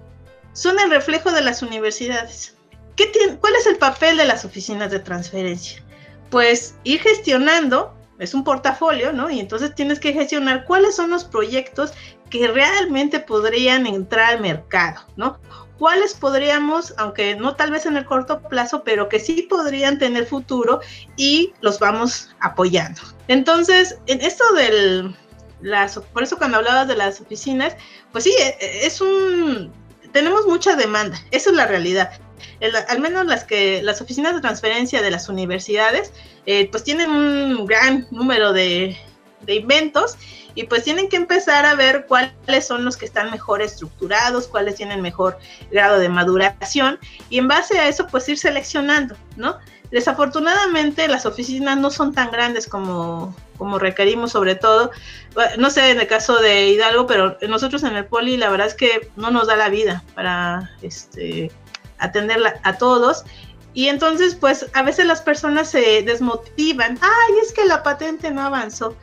[0.54, 2.57] son el reflejo de las universidades.
[3.40, 5.82] ¿Cuál es el papel de las oficinas de transferencia?
[6.30, 9.30] Pues ir gestionando, es un portafolio, ¿no?
[9.30, 11.92] Y entonces tienes que gestionar cuáles son los proyectos
[12.30, 15.38] que realmente podrían entrar al mercado, ¿no?
[15.78, 20.26] cuáles podríamos, aunque no tal vez en el corto plazo, pero que sí podrían tener
[20.26, 20.80] futuro
[21.16, 23.00] y los vamos apoyando.
[23.28, 25.16] Entonces, en esto del,
[25.62, 27.76] las, por eso cuando hablabas de las oficinas,
[28.12, 29.72] pues sí, e, e, es un,
[30.12, 32.10] tenemos mucha demanda, esa es la realidad
[32.88, 36.12] al menos las que las oficinas de transferencia de las universidades,
[36.46, 38.96] eh, pues tienen un gran número de,
[39.42, 40.16] de inventos
[40.54, 44.74] y pues tienen que empezar a ver cuáles son los que están mejor estructurados, cuáles
[44.74, 45.38] tienen mejor
[45.70, 46.98] grado de maduración
[47.30, 49.58] y en base a eso pues ir seleccionando, ¿no?
[49.90, 54.90] Desafortunadamente las oficinas no son tan grandes como, como requerimos sobre todo,
[55.58, 58.74] no sé en el caso de Hidalgo, pero nosotros en el Poli la verdad es
[58.74, 61.50] que no nos da la vida para este,
[61.98, 63.24] atender a todos
[63.78, 66.98] y entonces, pues a veces las personas se desmotivan.
[67.00, 68.96] Ay, es que la patente no avanzó.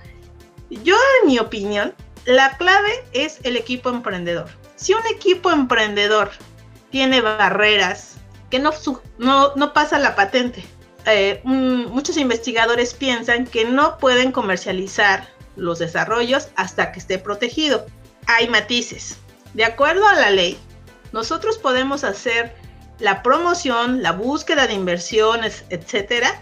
[0.70, 1.94] Yo, en mi opinión,
[2.26, 4.50] la clave es el equipo emprendedor.
[4.76, 6.32] Si un equipo emprendedor
[6.90, 8.16] tiene barreras
[8.50, 8.72] que no,
[9.18, 10.66] no, pasa la patente,
[11.06, 17.86] eh, muchos investigadores piensan que no pueden comercializar los desarrollos hasta que esté protegido.
[18.28, 19.20] Hay matices.
[19.54, 20.58] De acuerdo a la ley,
[21.14, 22.65] nosotros podemos hacer
[23.00, 26.42] la promoción, la búsqueda de inversiones, etcétera,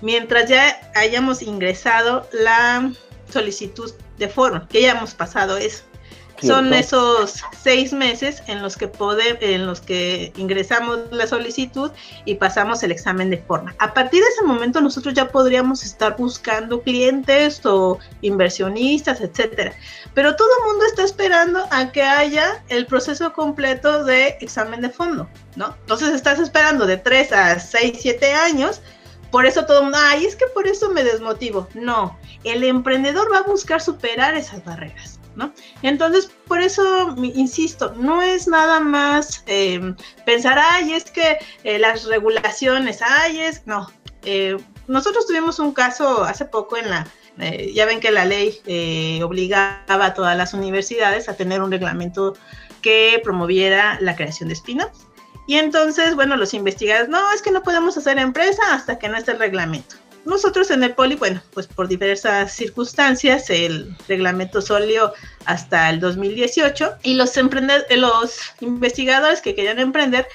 [0.00, 2.92] mientras ya hayamos ingresado la
[3.30, 5.84] solicitud de forma, que ya hemos pasado eso.
[6.42, 8.90] Son esos seis meses en los que
[9.40, 11.90] en los que ingresamos la solicitud
[12.24, 13.74] y pasamos el examen de forma.
[13.78, 19.72] A partir de ese momento nosotros ya podríamos estar buscando clientes o inversionistas, etcétera.
[20.14, 24.90] Pero todo el mundo está esperando a que haya el proceso completo de examen de
[24.90, 25.74] fondo, ¿no?
[25.80, 28.80] Entonces estás esperando de tres a seis, siete años
[29.34, 31.66] por eso todo el mundo, ay, es que por eso me desmotivo.
[31.74, 35.13] No, el emprendedor va a buscar superar esas barreras.
[35.36, 35.52] ¿No?
[35.82, 42.04] Entonces, por eso, insisto, no es nada más em, pensar, ay, es que eh, las
[42.04, 43.90] regulaciones, ay, es, no.
[44.24, 47.06] Eh, nosotros tuvimos un caso hace poco en la,
[47.38, 48.60] eh, ya ven que la ley
[49.22, 52.34] obligaba a todas las universidades a tener un reglamento
[52.80, 54.82] que promoviera la creación de spin
[55.46, 59.16] Y entonces, bueno, los investigadores, no, es que no podemos hacer empresa hasta que no
[59.16, 59.96] esté el reglamento.
[60.24, 65.12] Nosotros en el Poli, bueno, pues por diversas circunstancias, el reglamento salió
[65.44, 67.32] hasta el 2018 y los,
[67.90, 70.26] los investigadores que querían emprender,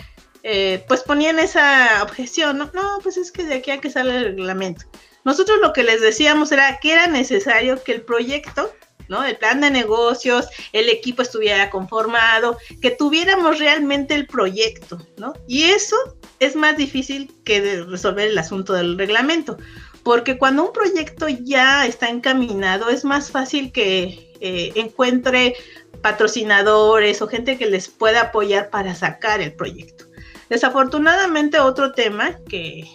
[0.43, 2.69] eh, pues ponían esa objeción, ¿no?
[2.73, 4.85] no, pues es que de aquí hay que salir el reglamento.
[5.25, 8.71] Nosotros lo que les decíamos era que era necesario que el proyecto
[9.09, 9.23] ¿no?
[9.25, 15.33] El plan de negocios, el equipo estuviera conformado, que tuviéramos realmente el proyecto, ¿no?
[15.47, 15.95] Y eso
[16.39, 19.57] es más difícil que resolver el asunto del reglamento,
[20.03, 25.55] porque cuando un proyecto ya está encaminado, es más fácil que eh, encuentre
[26.01, 30.05] patrocinadores o gente que les pueda apoyar para sacar el proyecto.
[30.49, 32.89] Desafortunadamente, otro tema que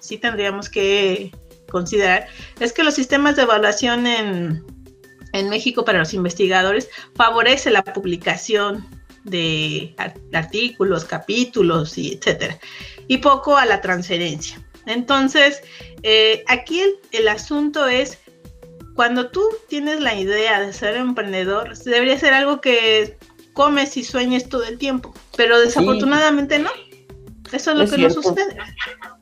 [0.00, 1.32] sí tendríamos que
[1.70, 2.26] considerar
[2.60, 4.64] es que los sistemas de evaluación en
[5.38, 8.86] en México para los investigadores favorece la publicación
[9.26, 9.94] de
[10.32, 12.58] artículos, capítulos y etcétera,
[13.08, 14.62] y poco a la transferencia.
[14.86, 15.62] Entonces,
[16.02, 16.80] eh, aquí
[17.12, 18.18] el, asunto es
[18.94, 23.16] cuando tú tienes la idea de ser emprendedor, debería ser algo que
[23.52, 26.70] comes y sueñes todo el tiempo, pero desafortunadamente no.
[27.52, 28.56] Eso es lo que no sucede.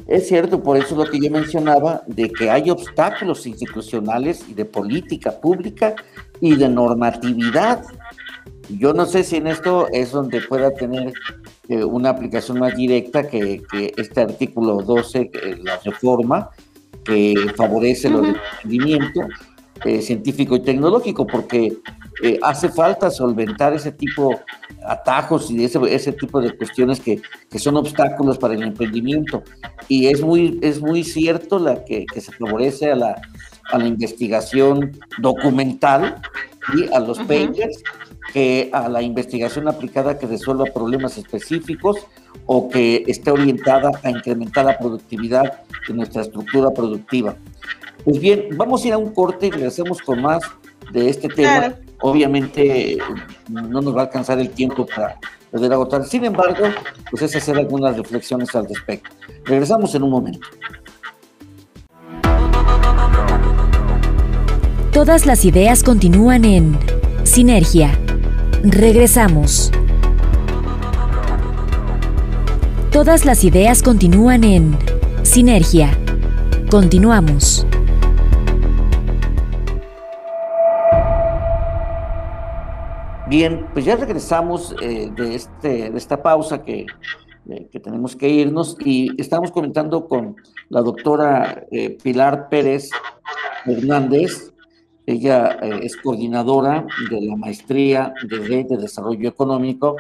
[0.07, 4.64] Es cierto, por eso lo que yo mencionaba, de que hay obstáculos institucionales y de
[4.64, 5.95] política pública
[6.40, 7.85] y de normatividad.
[8.68, 11.12] Yo no sé si en esto es donde pueda tener
[11.68, 13.62] eh, una aplicación más directa que,
[13.96, 15.31] este artículo 12,
[15.62, 16.50] la reforma,
[17.05, 19.20] que favorece el emprendimiento
[19.85, 21.77] eh, científico y tecnológico, porque
[22.22, 27.20] eh, hace falta solventar ese tipo de atajos y ese, ese tipo de cuestiones que,
[27.50, 29.42] que, son obstáculos para el emprendimiento.
[29.88, 33.20] Y es muy, es muy cierto la que, que se favorece a la,
[33.72, 36.20] a la investigación documental
[36.74, 37.83] y a los papers
[38.33, 42.07] que a la investigación aplicada que resuelva problemas específicos
[42.47, 47.37] o que esté orientada a incrementar la productividad de nuestra estructura productiva.
[48.05, 50.43] Pues bien, vamos a ir a un corte y regresemos con más
[50.93, 51.75] de este tema.
[52.01, 52.99] Obviamente
[53.49, 55.17] no nos va a alcanzar el tiempo para
[55.51, 56.05] poder agotar.
[56.05, 56.67] Sin embargo,
[57.11, 59.11] pues es hacer algunas reflexiones al respecto.
[59.45, 60.47] Regresamos en un momento.
[64.93, 66.79] Todas las ideas continúan en
[67.25, 67.99] Sinergia.
[68.66, 69.70] Regresamos.
[72.90, 74.79] Todas las ideas continúan en
[75.22, 75.90] Sinergia.
[76.70, 77.66] Continuamos.
[83.29, 86.87] Bien, pues ya regresamos eh, de, este, de esta pausa que,
[87.50, 90.37] eh, que, tenemos que irnos y estamos comentando con
[90.70, 92.88] la doctora eh, Pilar Pérez
[93.66, 94.54] Hernández.
[95.07, 99.97] Ella es coordinadora de la maestría de Desarrollo Económico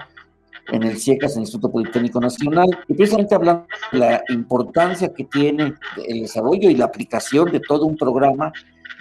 [0.68, 5.74] en el CIECAS, Instituto Politécnico Nacional, y precisamente hablando de la importancia que tiene
[6.06, 8.52] el desarrollo y la aplicación de todo un programa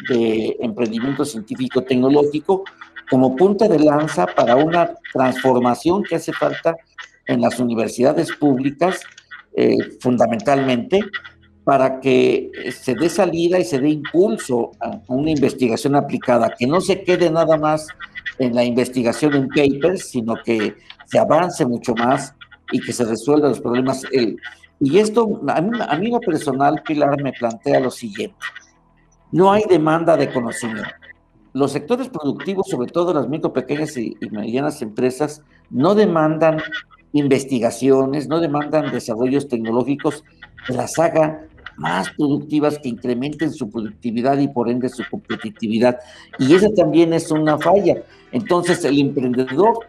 [0.10, 2.64] de emprendimiento científico-tecnológico
[3.10, 6.76] como punta de lanza para una transformación que hace falta
[7.28, 9.02] en las universidades públicas,
[9.56, 11.00] eh, fundamentalmente,
[11.64, 16.82] para que se dé salida y se dé impulso a una investigación aplicada, que no
[16.82, 17.88] se quede nada más
[18.40, 22.34] en la investigación en papers, sino que se avance mucho más
[22.72, 24.04] y que se resuelvan los problemas.
[24.80, 28.36] y esto, a mí, a mí lo personal, Pilar, me plantea lo siguiente.
[29.32, 30.90] No hay demanda de conocimiento.
[31.54, 36.58] Los sectores productivos, sobre todo las micro, pequeñas y, y medianas empresas, no demandan
[37.14, 40.24] investigaciones, no demandan desarrollos tecnológicos
[40.66, 41.48] que las haga
[41.78, 46.00] más productivas, que incrementen su productividad y por ende su competitividad.
[46.40, 48.04] Y esa también es una falla.
[48.32, 49.80] Entonces el emprendedor,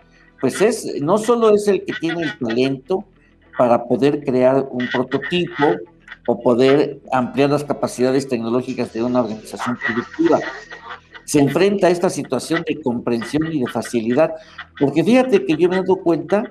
[0.41, 3.05] pues es, no solo es el que tiene el talento
[3.57, 5.77] para poder crear un prototipo
[6.27, 10.41] o poder ampliar las capacidades tecnológicas de una organización productiva,
[11.25, 14.35] se enfrenta a esta situación de comprensión y de facilidad,
[14.79, 16.51] porque fíjate que yo me he dado cuenta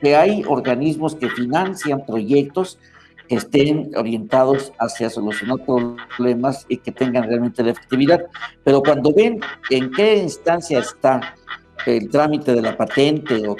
[0.00, 2.78] que hay organismos que financian proyectos
[3.32, 8.26] que estén orientados hacia solucionar problemas y que tengan realmente la efectividad.
[8.62, 9.40] Pero cuando ven
[9.70, 11.34] en qué instancia está
[11.86, 13.56] el trámite de la patente o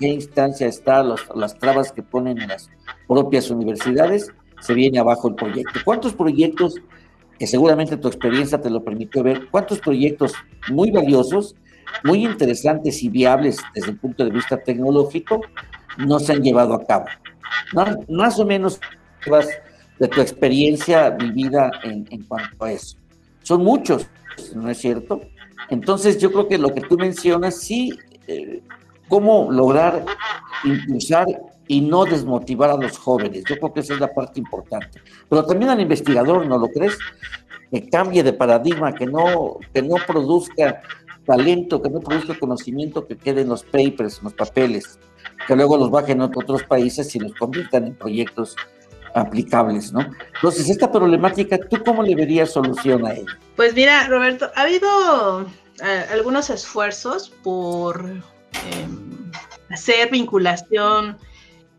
[0.00, 2.68] qué instancia están las trabas que ponen en las
[3.06, 5.78] propias universidades, se viene abajo el proyecto.
[5.84, 6.74] ¿Cuántos proyectos,
[7.38, 10.32] que seguramente tu experiencia te lo permitió ver, cuántos proyectos
[10.72, 11.54] muy valiosos,
[12.02, 15.40] muy interesantes y viables desde el punto de vista tecnológico,
[15.98, 17.04] no se han llevado a cabo?
[18.08, 18.80] Más o menos
[19.98, 22.96] de tu experiencia vivida en, cuanto a eso.
[23.42, 24.06] Son muchos,
[24.54, 25.20] ¿no es cierto?
[25.70, 27.92] Entonces yo creo que lo que tú mencionas, sí,
[28.26, 28.62] eh,
[29.08, 30.04] cómo lograr
[30.64, 31.26] impulsar
[31.66, 33.44] y no desmotivar a los jóvenes.
[33.48, 35.00] Yo creo que esa es la parte importante.
[35.28, 36.98] Pero también al investigador, ¿no lo crees?
[37.70, 40.82] Que cambie de paradigma, que no, que no produzca
[41.24, 44.98] talento, que no produzca conocimiento que quede en los papers, en los papeles,
[45.46, 48.56] que luego los bajen a otros países y los conviertan en proyectos
[49.14, 50.00] aplicables, ¿no?
[50.34, 53.38] Entonces, esta problemática, ¿tú cómo le verías solución a ella?
[53.56, 55.46] Pues mira, Roberto, ha habido
[55.82, 59.30] eh, algunos esfuerzos por em,
[59.70, 61.16] hacer vinculación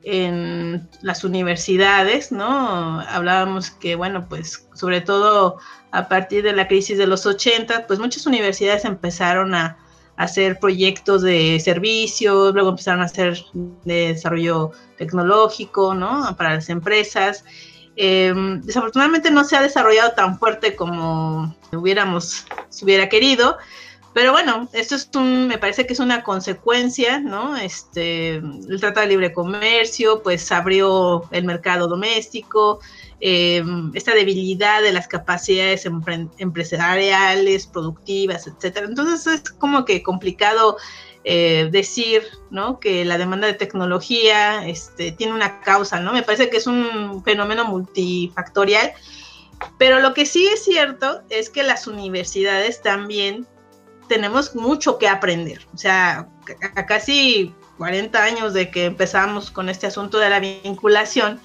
[0.04, 3.02] en las universidades, ¿no?
[3.02, 5.58] Hablábamos que, bueno, pues sobre todo
[5.92, 9.78] a partir de la crisis de los 80, pues muchas universidades empezaron a,
[10.18, 16.36] hacer proyectos de servicios, luego empezaron a hacer de desarrollo tecnológico, ¿no?
[16.38, 17.44] Para las empresas.
[17.98, 23.58] Em, desafortunadamente no se ha desarrollado tan fuerte como hubiéramos, si hubiera querido,
[24.16, 27.56] pero bueno, esto es un, me parece que es una consecuencia, ¿no?
[27.56, 32.80] Este, el Tratado de Libre Comercio, pues abrió el mercado doméstico,
[33.22, 35.86] Em, esta debilidad de las capacidades
[36.38, 38.88] empresariales, productivas, etcétera.
[38.88, 40.78] Entonces es como que complicado
[41.24, 42.80] eh, decir, ¿no?
[42.80, 46.12] Que la demanda de tecnología este, tiene una causa, ¿no?
[46.12, 48.92] Me parece que es un fenómeno multifactorial,
[49.78, 53.48] pero lo que sí es cierto es que las universidades también
[54.08, 55.66] tenemos mucho que aprender.
[55.74, 56.28] O sea,
[56.76, 61.40] a casi 40 años de que empezamos con este asunto de la vinculación,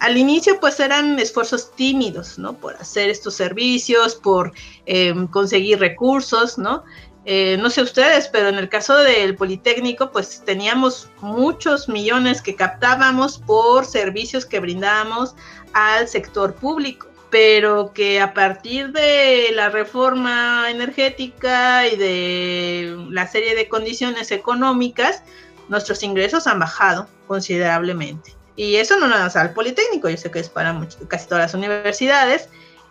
[0.00, 2.54] al inicio pues eran esfuerzos tímidos, ¿no?
[2.54, 4.52] Por hacer estos servicios, por
[4.86, 6.84] em, conseguir recursos, ¿no?
[7.26, 12.56] Eh, no sé ustedes, pero en el caso del Politécnico, pues teníamos muchos millones que
[12.56, 15.34] captábamos por servicios que brindábamos
[15.74, 23.54] al sector público, pero que a partir de la reforma energética y de la serie
[23.54, 25.22] de condiciones económicas,
[25.68, 28.34] nuestros ingresos han bajado considerablemente.
[28.56, 31.54] Y eso no nada más al Politécnico, yo sé que es para casi todas las
[31.54, 32.48] universidades.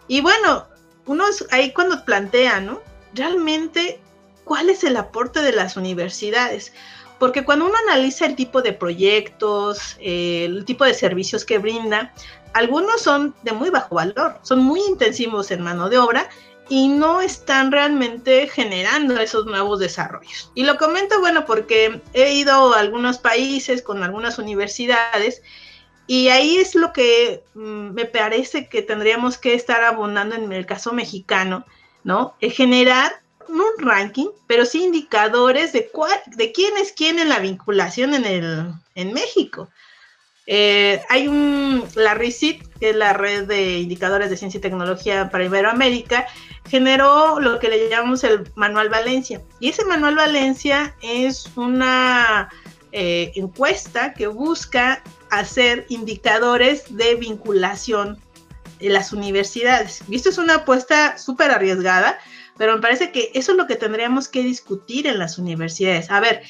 [0.07, 0.67] Y bueno,
[1.05, 2.81] uno es ahí cuando plantea, ¿no?
[3.13, 3.99] Realmente,
[4.45, 6.71] ¿cuál es el aporte de las universidades?
[7.19, 12.13] Porque cuando uno analiza el tipo de proyectos, eh, el tipo de servicios que brinda,
[12.53, 16.29] algunos son de muy bajo valor, son muy intensivos en mano de obra
[16.69, 20.51] y no están realmente generando esos nuevos desarrollos.
[20.53, 25.41] Y lo comento, bueno, porque he ido a algunos países con algunas universidades
[26.05, 30.65] y ahí es lo que mm, me parece que tendríamos que estar abundando en el
[30.65, 31.65] caso mexicano,
[32.03, 32.35] ¿no?
[32.39, 37.29] El generar no un ranking, pero sí indicadores de, cuál, de quién es quién en
[37.29, 39.69] la vinculación en, el, en México.
[40.51, 45.29] Eh, hay un, la RICIT, que es la red de indicadores de ciencia y tecnología
[45.29, 46.25] para Iberoamérica,
[46.67, 49.43] generó lo que le llamamos el Manual Valencia.
[49.59, 52.49] Y ese Manual Valencia es una
[52.91, 58.17] eh, encuesta que busca hacer indicadores de vinculación
[58.79, 60.01] en las universidades.
[60.09, 62.17] Y esto es una apuesta súper arriesgada,
[62.59, 66.11] pero me parece que eso es lo que tendríamos que discutir en las universidades.
[66.11, 66.43] A ver,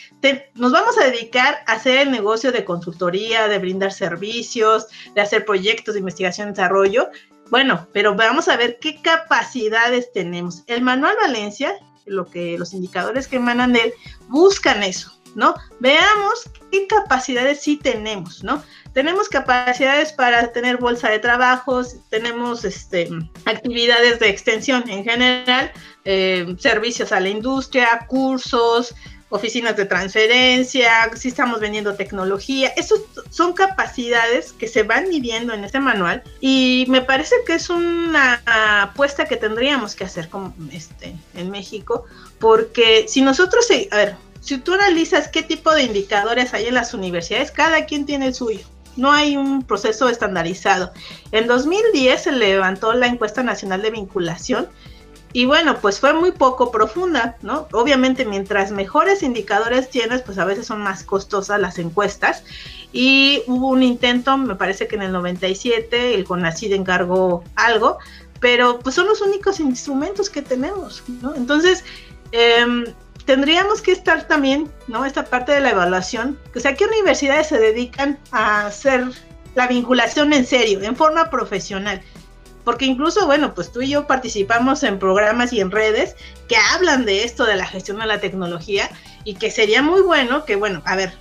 [0.55, 5.45] nos vamos a dedicar a hacer el negocio de consultoría, de brindar servicios, de hacer
[5.45, 7.09] proyectos de investigación y desarrollo.
[7.51, 10.63] Bueno, pero vamos a ver qué capacidades tenemos.
[10.65, 13.93] El manual Valencia, lo que los indicadores que emanan de él,
[14.29, 15.55] buscan eso, ¿no?
[15.79, 18.63] Veamos qué capacidades sí tenemos, ¿no?
[18.93, 23.09] Tenemos capacidades para tener bolsa de trabajos, tenemos este,
[23.45, 25.71] actividades de extensión en general,
[26.05, 28.95] eh, servicios a la industria, cursos,
[29.29, 32.99] oficinas de transferencia, si estamos vendiendo tecnología, esas
[33.29, 38.41] son capacidades que se van midiendo en este manual y me parece que es una
[38.81, 42.05] apuesta que tendríamos que hacer como este, en México,
[42.39, 46.93] porque si nosotros, a ver, si tú analizas qué tipo de indicadores hay en las
[46.93, 48.61] universidades, cada quien tiene el suyo.
[48.95, 50.91] No hay un proceso estandarizado.
[51.31, 54.67] En 2010 se levantó la encuesta nacional de vinculación
[55.31, 57.67] y bueno, pues fue muy poco profunda, ¿no?
[57.71, 62.43] Obviamente mientras mejores indicadores tienes, pues a veces son más costosas las encuestas.
[62.91, 67.99] Y hubo un intento, me parece que en el 97 el CONACID encargó algo,
[68.39, 71.35] pero pues son los únicos instrumentos que tenemos, ¿no?
[71.35, 71.83] Entonces,
[72.31, 72.85] em,
[73.29, 75.05] tendríamos que estar también, ¿no?
[75.05, 79.05] Esta parte de la evaluación, o sea, ¿qué universidades se dedican a hacer
[79.53, 82.01] la vinculación en serio, en forma profesional?
[82.63, 86.15] Porque incluso, bueno, pues tú y yo participamos en programas y en redes
[86.47, 88.89] que hablan de esto, de la gestión de la tecnología,
[89.25, 91.13] y que sería muy bueno que, bueno, a ver,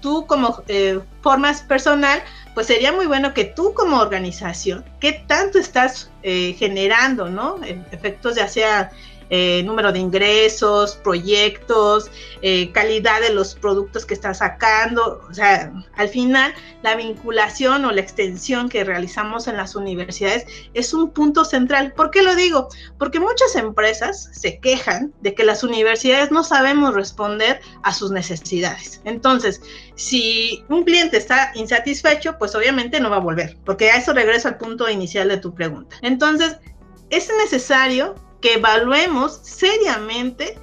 [0.00, 2.22] tú como eh, formas personal,
[2.54, 7.60] pues sería muy bueno que tú como organización, ¿qué tanto estás eh, generando, ¿no?
[7.92, 8.92] Efectos ya sea
[9.30, 12.10] eh, número de ingresos, proyectos,
[12.42, 15.22] eh, calidad de los productos que está sacando.
[15.30, 16.52] O sea, al final
[16.82, 21.92] la vinculación o la extensión que realizamos en las universidades es un punto central.
[21.92, 22.68] ¿Por qué lo digo?
[22.98, 29.00] Porque muchas empresas se quejan de que las universidades no sabemos responder a sus necesidades.
[29.04, 29.60] Entonces,
[29.94, 34.48] si un cliente está insatisfecho, pues obviamente no va a volver, porque a eso regreso
[34.48, 35.96] al punto inicial de tu pregunta.
[36.02, 36.56] Entonces,
[37.10, 40.58] es necesario que evaluemos seriamente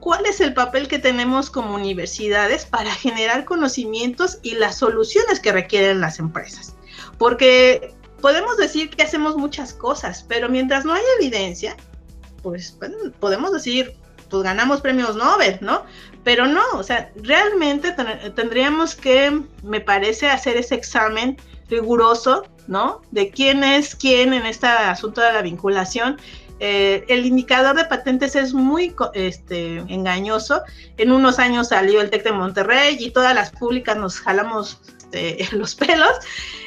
[0.00, 5.52] cuál es el papel que tenemos como universidades para generar conocimientos y las soluciones que
[5.52, 6.74] requieren las empresas.
[7.18, 11.76] Porque podemos decir que hacemos muchas cosas, pero mientras no hay evidencia,
[12.42, 12.76] pues
[13.20, 13.94] podemos decir,
[14.28, 15.84] pues ganamos premios Nobel, ¿no?
[16.24, 17.94] Pero no, o sea, realmente
[18.34, 21.36] tendríamos que, me parece, hacer ese examen
[21.68, 23.02] riguroso, ¿no?
[23.10, 26.18] De quién es quién en este asunto de la vinculación
[26.64, 30.62] eh, el indicador de patentes es muy este, engañoso.
[30.96, 34.80] En unos años salió el TEC de Monterrey y todas las públicas nos jalamos
[35.12, 36.12] este, los pelos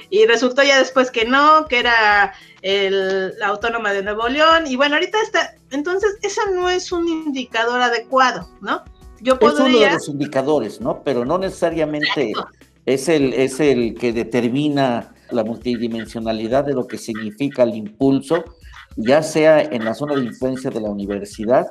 [0.10, 4.96] y resultó ya después que no, que era la autónoma de Nuevo León y bueno,
[4.96, 8.84] ahorita está, entonces ese no es un indicador adecuado, ¿no?
[9.22, 9.60] Yo podría...
[9.60, 11.04] Es uno de los indicadores, ¿no?
[11.04, 12.34] Pero no necesariamente
[12.86, 18.44] es el, es el que determina la multidimensionalidad de lo que significa el impulso
[18.96, 21.68] ya sea en la zona de influencia de la universidad,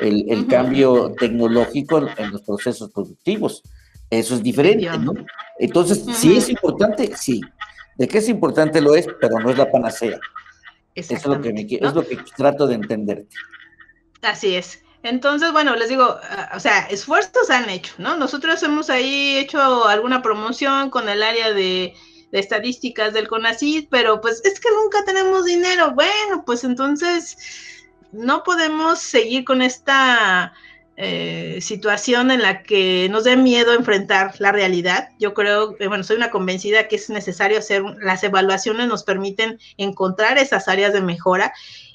[0.00, 3.62] el, cambio tecnológico en, los procesos productivos.
[4.10, 5.12] Eso es diferente, ¿no?
[5.58, 7.40] Entonces, si es importante, sí.
[7.96, 10.20] De qué es importante lo es, pero no es la panacea.
[10.94, 13.34] Eso es lo que, es lo que trato de entenderte.
[14.22, 14.82] Así es.
[15.02, 18.16] Entonces, bueno, les digo, ah, o sea, esfuerzos han hecho, ¿no?
[18.16, 21.94] Nosotros hemos ahí hecho alguna promoción con el área de
[22.32, 25.94] de estadísticas del CONACYT, pero pues es que nunca tenemos dinero.
[25.94, 27.36] Bueno, pues entonces
[28.12, 30.52] no podemos seguir con esta
[30.96, 35.10] eh, situación en la que nos dé miedo enfrentar la realidad.
[35.20, 40.38] Yo creo, bueno, soy una convencida que es necesario hacer, las evaluaciones nos permiten encontrar
[40.38, 41.52] esas áreas de mejora.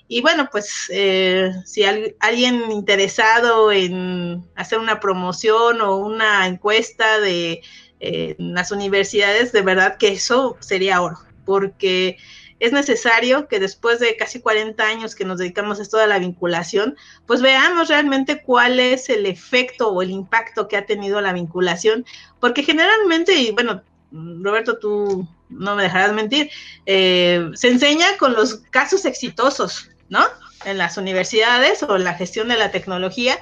[0.08, 7.62] Y bueno, pues eh, si alguien interesado en hacer una promoción o una encuesta de
[8.04, 12.18] en las universidades, de verdad que eso sería oro, porque
[12.60, 16.20] es necesario que después de casi 40 años que nos dedicamos a esto de la
[16.20, 16.96] vinculación,
[17.26, 22.06] pues veamos realmente cuál es el efecto o el impacto que ha tenido la vinculación,
[22.40, 26.50] porque generalmente, y bueno, Roberto, tú no me dejarás mentir,
[26.86, 30.24] eh, se enseña con los casos exitosos, ¿no?
[30.66, 33.40] En las universidades o en la gestión de la tecnología,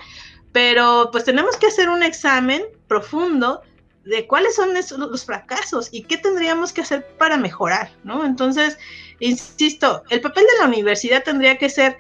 [0.52, 3.62] pero pues tenemos que hacer un examen profundo
[4.06, 8.26] de cuáles son los fracasos y qué tendríamos que hacer para mejorar, ¿no?
[8.26, 8.78] Entonces,
[9.20, 11.98] insisto, el papel de la universidad tendría que ser,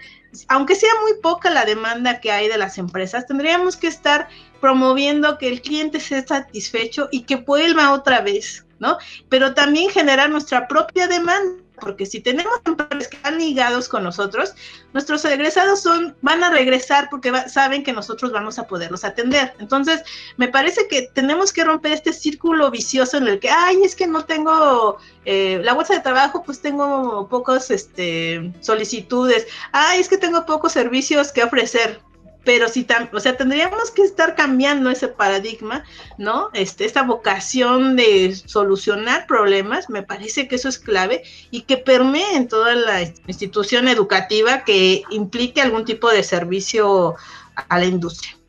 [0.48, 4.28] aunque sea muy poca la demanda que hay de las empresas, tendríamos que estar
[4.60, 8.98] promoviendo que el cliente esté satisfecho y que vuelva otra vez, ¿no?
[9.30, 14.54] Pero también generar nuestra propia demanda porque si tenemos empresas que están ligados con nosotros,
[14.94, 19.54] nuestros egresados son, van a regresar porque saben que nosotros vamos a poderlos atender.
[19.60, 20.02] Entonces,
[20.38, 24.08] me parece que tenemos que romper este círculo vicioso en el que, ay, es que
[24.08, 30.18] no tengo eh, la bolsa de trabajo, pues tengo pocas este, solicitudes, ay, es que
[30.18, 32.00] tengo pocos servicios que ofrecer
[32.44, 35.84] pero si o sea, tendríamos que estar cambiando ese paradigma,
[36.18, 36.50] ¿no?
[36.54, 42.36] Este, esta vocación de solucionar problemas, me parece que eso es clave y que permee
[42.36, 47.16] en toda la institución educativa que implique algún tipo de servicio
[47.56, 48.41] a la industria.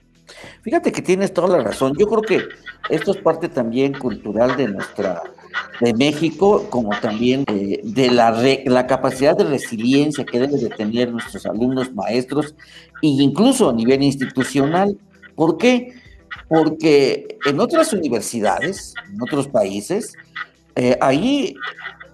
[0.62, 1.94] Fíjate que tienes toda la razón.
[1.98, 2.48] Yo creo que
[2.88, 5.22] esto es parte también cultural de nuestra
[5.80, 8.30] de México, como también de, la,
[8.64, 12.54] la capacidad de resiliencia que deben de tener nuestros alumnos, maestros,
[13.02, 14.96] e incluso a nivel institucional.
[15.34, 15.94] ¿Por qué?
[16.48, 20.14] Porque en otras universidades, en otros países,
[20.76, 21.54] eh, ahí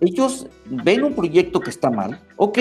[0.01, 2.59] ellos ven un proyecto que está mal, ok,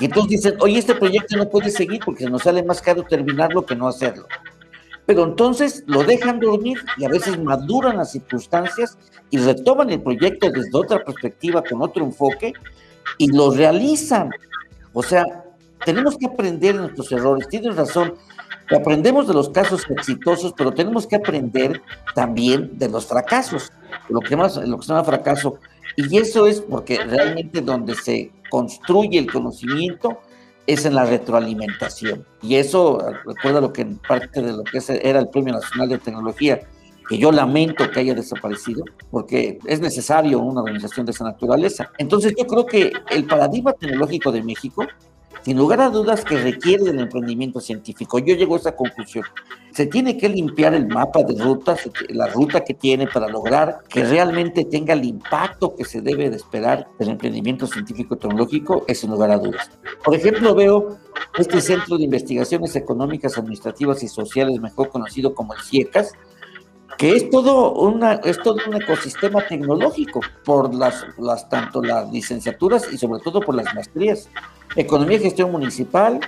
[0.00, 3.66] y entonces dicen, oye, este proyecto no puede seguir porque nos sale más caro terminarlo
[3.66, 4.26] que no hacerlo
[5.08, 8.98] pero entonces lo dejan dormir y a veces maduran las circunstancias
[9.30, 12.52] y retoman el proyecto desde otra perspectiva, con otro enfoque,
[13.16, 14.28] y lo realizan.
[14.92, 15.24] O sea,
[15.86, 17.48] tenemos que aprender de nuestros errores.
[17.48, 18.16] Tienes razón,
[18.70, 21.80] aprendemos de los casos exitosos, pero tenemos que aprender
[22.14, 23.72] también de los fracasos,
[24.10, 25.58] lo que, más, lo que se llama fracaso.
[25.96, 30.20] Y eso es porque realmente donde se construye el conocimiento
[30.68, 32.26] es en la retroalimentación.
[32.42, 35.98] Y eso recuerda lo que en parte de lo que era el Premio Nacional de
[35.98, 36.60] Tecnología,
[37.08, 41.90] que yo lamento que haya desaparecido, porque es necesario una organización de esa naturaleza.
[41.96, 44.84] Entonces yo creo que el paradigma tecnológico de México
[45.48, 48.18] sin lugar a dudas que requiere del emprendimiento científico.
[48.18, 49.24] Yo llego a esa conclusión.
[49.72, 54.04] Se tiene que limpiar el mapa de rutas, la ruta que tiene para lograr que
[54.04, 59.10] realmente tenga el impacto que se debe de esperar del emprendimiento científico tecnológico, es sin
[59.10, 59.70] lugar a dudas.
[60.04, 60.98] Por ejemplo, veo
[61.38, 66.12] este Centro de Investigaciones Económicas, Administrativas y Sociales, mejor conocido como el CIECAS,
[66.98, 72.92] que es todo, una, es todo un ecosistema tecnológico por las, las, tanto las licenciaturas
[72.92, 74.28] y sobre todo por las maestrías.
[74.74, 76.18] Economía y gestión municipal,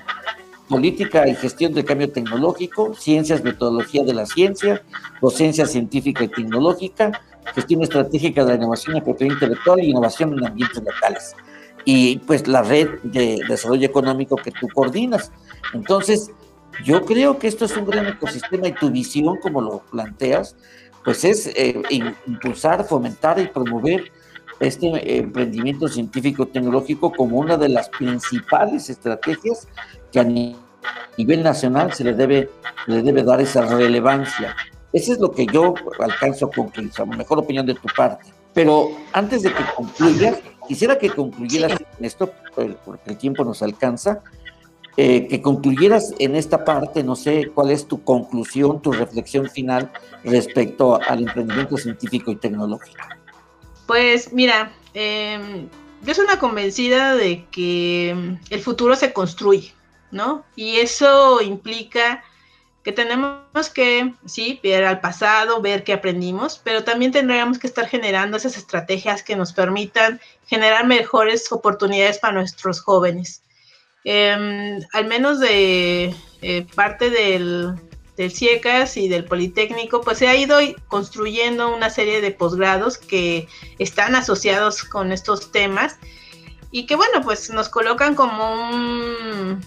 [0.68, 4.80] política y gestión del cambio tecnológico, ciencias, metodología de la ciencia,
[5.20, 7.20] docencia científica y tecnológica,
[7.52, 11.34] gestión estratégica de la innovación y propiedad intelectual y innovación en ambientes locales.
[11.84, 15.32] Y pues la red de desarrollo económico que tú coordinas.
[15.74, 16.30] Entonces,
[16.84, 20.56] yo creo que esto es un gran ecosistema y tu visión, como lo planteas,
[21.04, 21.80] pues es eh,
[22.26, 24.10] impulsar, fomentar y promover
[24.60, 29.66] este emprendimiento científico-tecnológico como una de las principales estrategias
[30.12, 32.50] que a nivel nacional se le debe,
[32.86, 34.54] le debe dar esa relevancia.
[34.92, 38.26] Eso es lo que yo alcanzo a concluir, a mejor opinión de tu parte.
[38.52, 42.32] Pero antes de que concluyas, quisiera que concluyeras en esto,
[42.84, 44.22] porque el tiempo nos alcanza,
[44.97, 49.91] eh, que concluyeras en esta parte, no sé cuál es tu conclusión, tu reflexión final
[50.24, 53.03] respecto al emprendimiento científico y tecnológico.
[53.86, 55.68] Pues mira, em,
[56.03, 59.72] yo soy una convencida de que em, el futuro se construye,
[60.11, 60.45] ¿no?
[60.57, 62.22] Y eso implica
[62.82, 67.86] que tenemos que, sí, ver al pasado, ver qué aprendimos, pero también tendríamos que estar
[67.86, 73.43] generando esas estrategias que nos permitan generar mejores oportunidades para nuestros jóvenes.
[74.05, 77.74] Em, al menos de eh, parte del,
[78.16, 83.46] del CIECAS y del Politécnico, pues se ha ido construyendo una serie de posgrados que
[83.78, 85.98] están asociados con estos temas
[86.70, 89.59] y que bueno, pues nos colocan como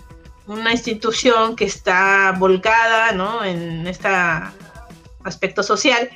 [0.47, 3.43] una institución que está volcada, ¿no?
[3.43, 4.07] En este
[5.23, 6.09] aspecto social.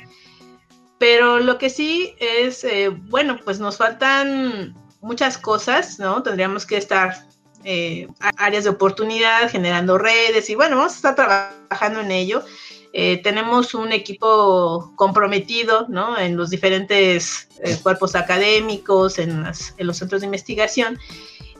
[0.98, 6.22] Pero lo que sí es, eh, bueno, pues nos faltan muchas cosas, ¿no?
[6.22, 7.27] Tendríamos que estar
[7.64, 12.44] eh, áreas de oportunidad, generando redes y bueno, vamos a estar trabajando en ello.
[12.92, 15.86] Eh, tenemos un equipo comprometido
[16.18, 19.44] en los diferentes eh, cuerpos académicos, en,
[19.78, 20.98] los centros de investigación,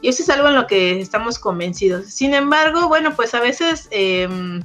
[0.01, 2.07] y eso es algo en lo que estamos convencidos.
[2.07, 4.63] Sin embargo, bueno, pues a veces em,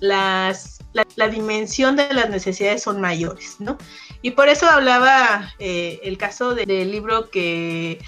[0.00, 3.78] las, la, dimensión de las necesidades son mayores, ¿no?
[4.22, 8.00] Y por eso hablaba el caso del libro que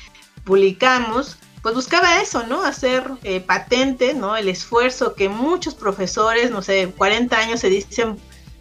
[0.44, 2.62] publicamos, pues buscaba eso, ¿no?
[2.62, 4.36] Hacer eh, patente, ¿no?
[4.36, 8.16] El esfuerzo que muchos profesores, no sé, 40 años se dicen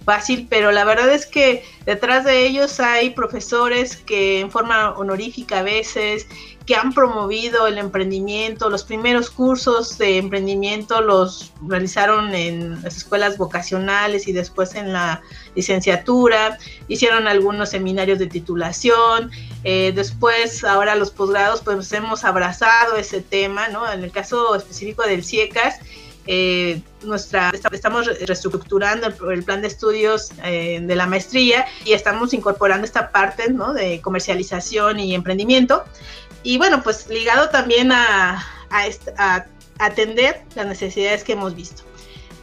[0.06, 5.60] fácil, pero la verdad es que detrás de ellos hay profesores que en forma honorífica
[5.60, 6.28] a veces,
[6.70, 8.70] que han promovido el emprendimiento.
[8.70, 15.24] Los primeros cursos de emprendimiento los realizaron en las escuelas vocacionales y después en la
[15.56, 16.60] licenciatura.
[16.88, 19.32] Hicieron algunos seminarios de titulación.
[19.64, 23.92] Eh, después, ahora los posgrados, pues hemos abrazado ese tema, ¿no?
[23.92, 25.80] En el caso específico del CIECAS,
[26.28, 32.86] eh, nuestra, estamos reestructurando el, plan de estudios eh, de la maestría y estamos incorporando
[32.86, 33.74] esta parte ¿no?
[33.74, 35.84] de comercialización y emprendimiento.
[36.44, 38.46] Y bueno, pues ligado también a,
[39.80, 41.84] atender las necesidades que hemos visto.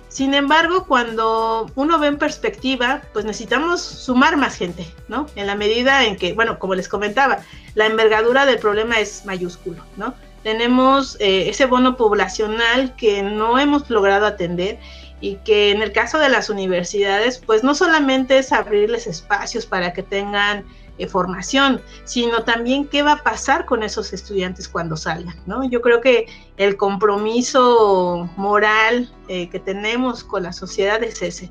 [0.08, 5.26] Sin embargo, cuando uno ve en perspectiva, pues necesitamos sumar más gente, ¿no?
[5.36, 7.40] En la medida en que, bueno, como les comentaba,
[7.74, 10.14] la envergadura del problema es mayúsculo, ¿no?
[10.46, 14.78] tenemos eh, ese bono poblacional que no hemos logrado atender
[15.20, 19.92] y que en el caso de las universidades, pues no solamente es abrirles espacios para
[19.92, 20.64] que tengan
[20.98, 25.68] eh, formación, sino también qué va a pasar con esos estudiantes cuando salgan, ¿no?
[25.68, 26.26] Yo creo que
[26.56, 31.50] el compromiso moral eh, que tenemos con la sociedad es ese.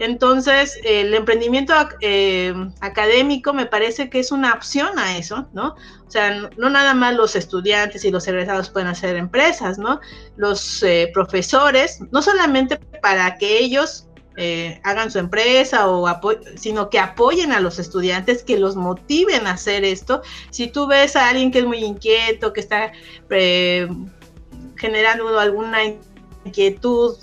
[0.00, 5.76] Entonces, el emprendimiento eh, académico me parece que es una opción a eso, ¿no?
[6.06, 10.00] O sea, no, nada más los estudiantes y los egresados pueden hacer empresas, ¿no?
[10.36, 14.09] Los profesores, no solamente para que ellos
[14.42, 16.08] eh, hagan su empresa o
[16.56, 20.22] sino que apoyen a los estudiantes, que los motiven a hacer esto.
[20.48, 22.92] Si tú ves a alguien que es muy inquieto, que está
[24.76, 25.80] generando alguna
[26.46, 27.18] inquietud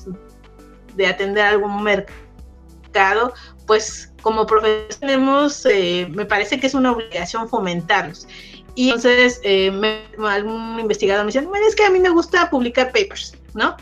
[0.96, 3.34] de atender algún mercado,
[3.66, 8.28] pues como profesor tenemos, eh, me parece que es una obligación fomentarlos.
[8.76, 9.72] Y entonces eh,
[10.20, 13.76] algún investigador me dice, es que a mí me gusta publicar papers, ¿no?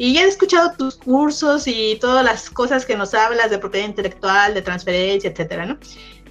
[0.00, 3.86] Y ya he escuchado tus cursos y todas las cosas que nos hablas de propiedad
[3.86, 5.78] intelectual, de transferencia, etcétera, ¿no?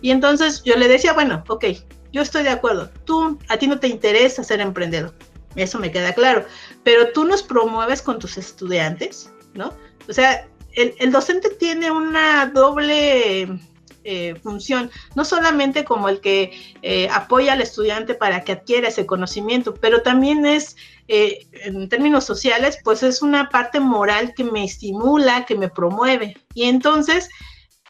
[0.02, 1.66] Y entonces yo le decía, bueno, ok,
[2.12, 5.14] yo estoy de acuerdo, tú, a ti no te interesa ser emprendedor,
[5.56, 6.48] eso me queda claro,
[6.84, 9.72] pero tú nos promueves con tus estudiantes, ¿no?
[10.10, 13.60] O sea, el, docente tiene una doble
[14.04, 19.06] eh, función, no solamente como el que eh, apoya al estudiante para que adquiera ese
[19.06, 20.76] conocimiento, pero también es,
[21.12, 26.38] eh, en términos sociales, pues es una parte moral que me estimula, que me promueve.
[26.54, 27.30] Y entonces,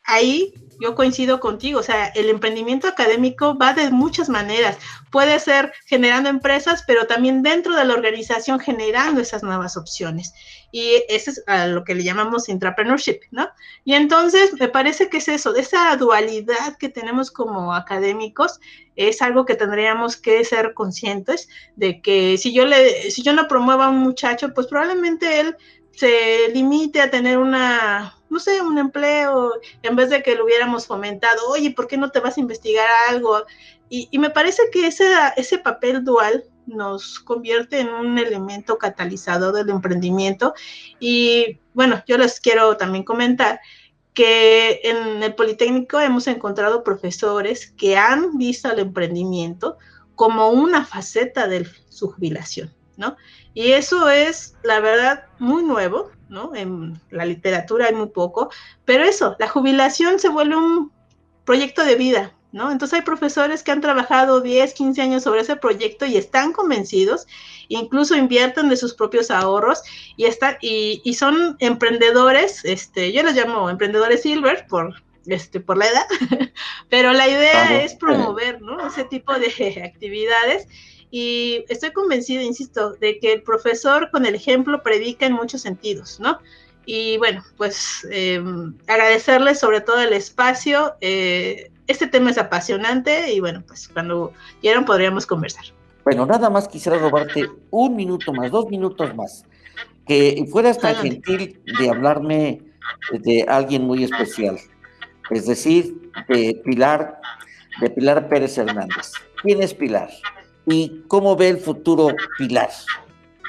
[0.06, 4.78] ahí yo coincido contigo, o sea, el emprendimiento académico va de muchas maneras.
[5.12, 10.34] Puede ser generando empresas, pero también dentro de la organización generando esas nuevas opciones.
[10.72, 13.50] Y eso es a lo que le llamamos intrapreneurship, ¿no?
[13.84, 18.60] Y entonces me parece que es eso, de esa dualidad que tenemos como académicos,
[18.96, 23.48] es algo que tendríamos que ser conscientes de que si yo le, si yo no
[23.48, 25.56] promuevo a un muchacho, pues probablemente él
[25.92, 30.88] se limite a tener una, no sé, un empleo, en vez de que lo hubiéramos
[30.88, 33.44] fomentado, oye, ¿por qué no te vas a investigar algo?
[33.90, 35.06] Y, me parece que ese,
[35.36, 40.54] ese papel dual nos convierte en un elemento catalizador del emprendimiento.
[41.00, 43.60] Y bueno, yo les quiero también comentar
[44.14, 49.78] que en el Politécnico hemos encontrado profesores que han visto el emprendimiento
[50.16, 53.16] como una faceta de su jubilación, ¿no?
[53.54, 56.54] Y eso es, la verdad, muy nuevo, ¿no?
[56.56, 58.50] En la literatura hay muy poco,
[58.86, 60.92] pero eso, la jubilación se vuelve un
[61.46, 62.72] proyecto de vida, ¿no?
[62.72, 67.28] Entonces hay profesores que han trabajado 10, 15 años sobre ese proyecto y están convencidos,
[67.68, 69.82] incluso invierten de sus propios ahorros
[70.18, 75.78] y, están, y, y son emprendedores, este, yo los llamo emprendedores silver por, este, por
[75.78, 76.06] la edad,
[76.90, 78.88] pero la idea es promover, ¿no?
[78.88, 80.68] Ese tipo de actividades
[81.12, 86.20] y estoy convencida, insisto, de que el profesor con el ejemplo predica en muchos sentidos,
[86.20, 86.40] ¿no?
[86.86, 88.42] Y bueno, pues eh,
[88.88, 90.96] agradecerles sobre todo el espacio.
[91.02, 94.32] Eh, este tema es apasionante y bueno, pues cuando
[94.62, 95.66] quieran podríamos conversar.
[96.06, 99.46] Bueno, nada más quisiera robarte un minuto más, dos minutos más.
[100.08, 102.62] Que fueras tan gentil de hablarme
[103.12, 104.58] de alguien muy especial,
[105.30, 107.20] es decir, de Pilar,
[107.82, 109.12] de Pilar Pérez Hernández.
[109.44, 110.10] ¿Quién es Pilar?
[110.70, 112.70] y cómo ve el futuro Pilar.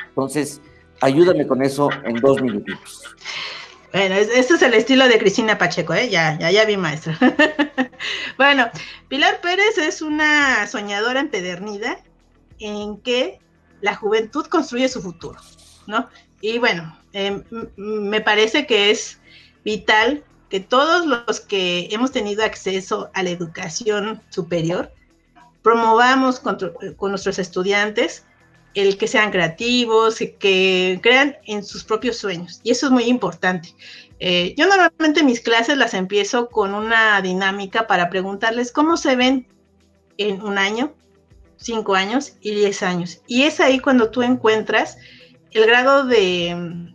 [0.09, 0.61] Entonces,
[1.01, 3.03] ayúdame con eso en dos minutitos.
[3.93, 6.09] Bueno, este es el estilo de Cristina Pacheco, ¿eh?
[6.09, 7.13] Ya, ya, vi, maestro.
[8.39, 8.71] bueno,
[9.09, 11.99] Pilar Pérez es una soñadora empedernida
[12.61, 13.41] en que
[13.81, 15.41] la juventud construye su futuro,
[15.87, 16.09] ¿no?
[16.41, 17.43] Y bueno, em,
[17.77, 19.19] me parece que es
[19.65, 24.93] vital que todos los que hemos tenido acceso a la educación superior
[25.63, 26.59] promovamos con,
[27.11, 28.25] nuestros estudiantes
[28.75, 32.61] el que sean creativos, que crean en sus propios sueños.
[32.63, 33.75] Y eso es muy importante.
[34.21, 39.49] Eh, yo normalmente mis clases las empiezo con una dinámica para preguntarles cómo se ven
[40.19, 40.95] en un año,
[41.57, 43.23] 5 años y 10 años.
[43.27, 44.99] Y es ahí cuando tú encuentras
[45.53, 46.95] el grado de...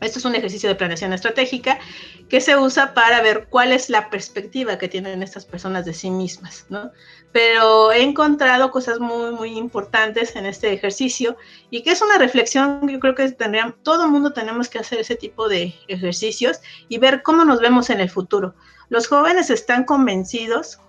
[0.00, 1.80] Esto es un ejercicio de planeación estratégica
[2.28, 6.08] que se usa para ver cuál es la perspectiva que tienen estas personas de sí
[6.10, 6.92] mismas, ¿no?
[7.32, 11.36] Pero he encontrado cosas muy, muy importantes en este ejercicio
[11.70, 14.78] y que es una reflexión que yo creo que tendrían, todo el mundo tenemos que
[14.78, 18.54] hacer ese tipo de ejercicios y ver cómo nos vemos en el futuro.
[18.88, 20.80] Los jóvenes están convencidos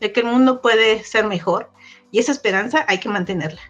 [0.00, 1.70] de que el mundo puede ser mejor
[2.10, 3.60] y esa esperanza hay que mantenerla.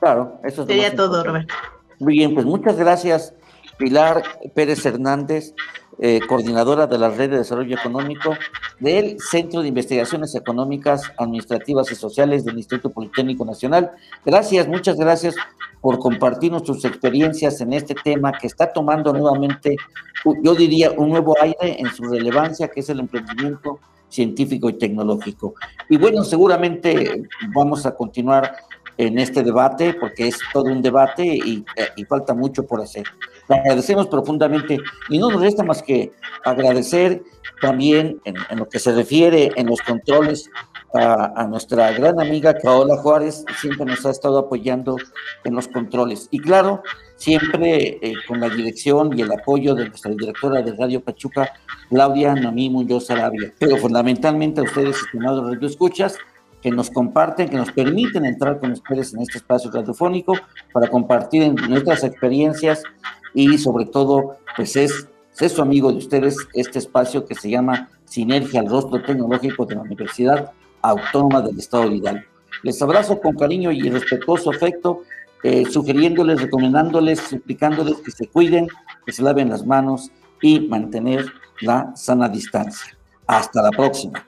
[0.00, 1.54] Claro, eso sería todo, Roberto.
[1.98, 3.34] Muy bien, pues muchas gracias,
[3.76, 4.22] Pilar
[4.54, 5.54] Pérez Hernández,
[5.98, 8.34] eh, coordinadora de la Red de Desarrollo Económico
[8.80, 13.92] del Centro de Investigaciones Económicas, Administrativas y Sociales del Instituto Politécnico Nacional.
[14.24, 15.34] Gracias, muchas gracias
[15.80, 19.76] por compartirnos tus experiencias en este tema que está tomando nuevamente,
[20.42, 25.54] yo diría, un nuevo aire en su relevancia, que es el emprendimiento científico y tecnológico.
[25.88, 27.24] Y bueno, seguramente
[27.54, 28.56] vamos a continuar
[28.96, 33.04] en este debate porque es todo un debate y, eh, y falta mucho por hacer.
[33.52, 34.78] Agradecemos profundamente
[35.08, 36.12] y no nos resta más que
[36.44, 37.22] agradecer
[37.60, 40.50] también en, lo que se refiere en los controles
[40.94, 44.96] a, nuestra gran amiga Caola Juárez, siempre nos ha estado apoyando
[45.44, 46.28] en los controles.
[46.30, 46.82] Y claro,
[47.16, 51.50] siempre eh, con la dirección y el apoyo de nuestra directora de Radio Pachuca,
[51.88, 53.54] Claudia Namí Muñoz Arabia.
[53.58, 56.18] Pero fundamentalmente a ustedes, estimados Radio Escuchas,
[56.60, 60.34] que nos comparten, que nos permiten entrar con ustedes en este espacio radiofónico
[60.72, 62.82] para compartir nuestras experiencias
[63.34, 65.08] y sobre todo, pues es,
[65.38, 69.76] es su amigo de ustedes este espacio que se llama Sinergia al Rostro Tecnológico de
[69.76, 70.52] la Universidad
[70.82, 72.24] Autónoma del Estado de Hidalgo.
[72.62, 75.02] Les abrazo con cariño y respetuoso afecto,
[75.42, 78.68] eh, sugiriéndoles, recomendándoles, suplicándoles que se cuiden,
[79.04, 80.10] que se laven las manos
[80.40, 81.26] y mantener
[81.60, 82.96] la sana distancia.
[83.26, 84.26] Hasta la próxima.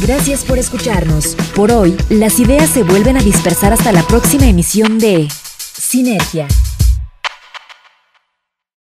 [0.00, 1.36] Gracias por escucharnos.
[1.54, 6.48] Por hoy, las ideas se vuelven a dispersar hasta la próxima emisión de Sinergia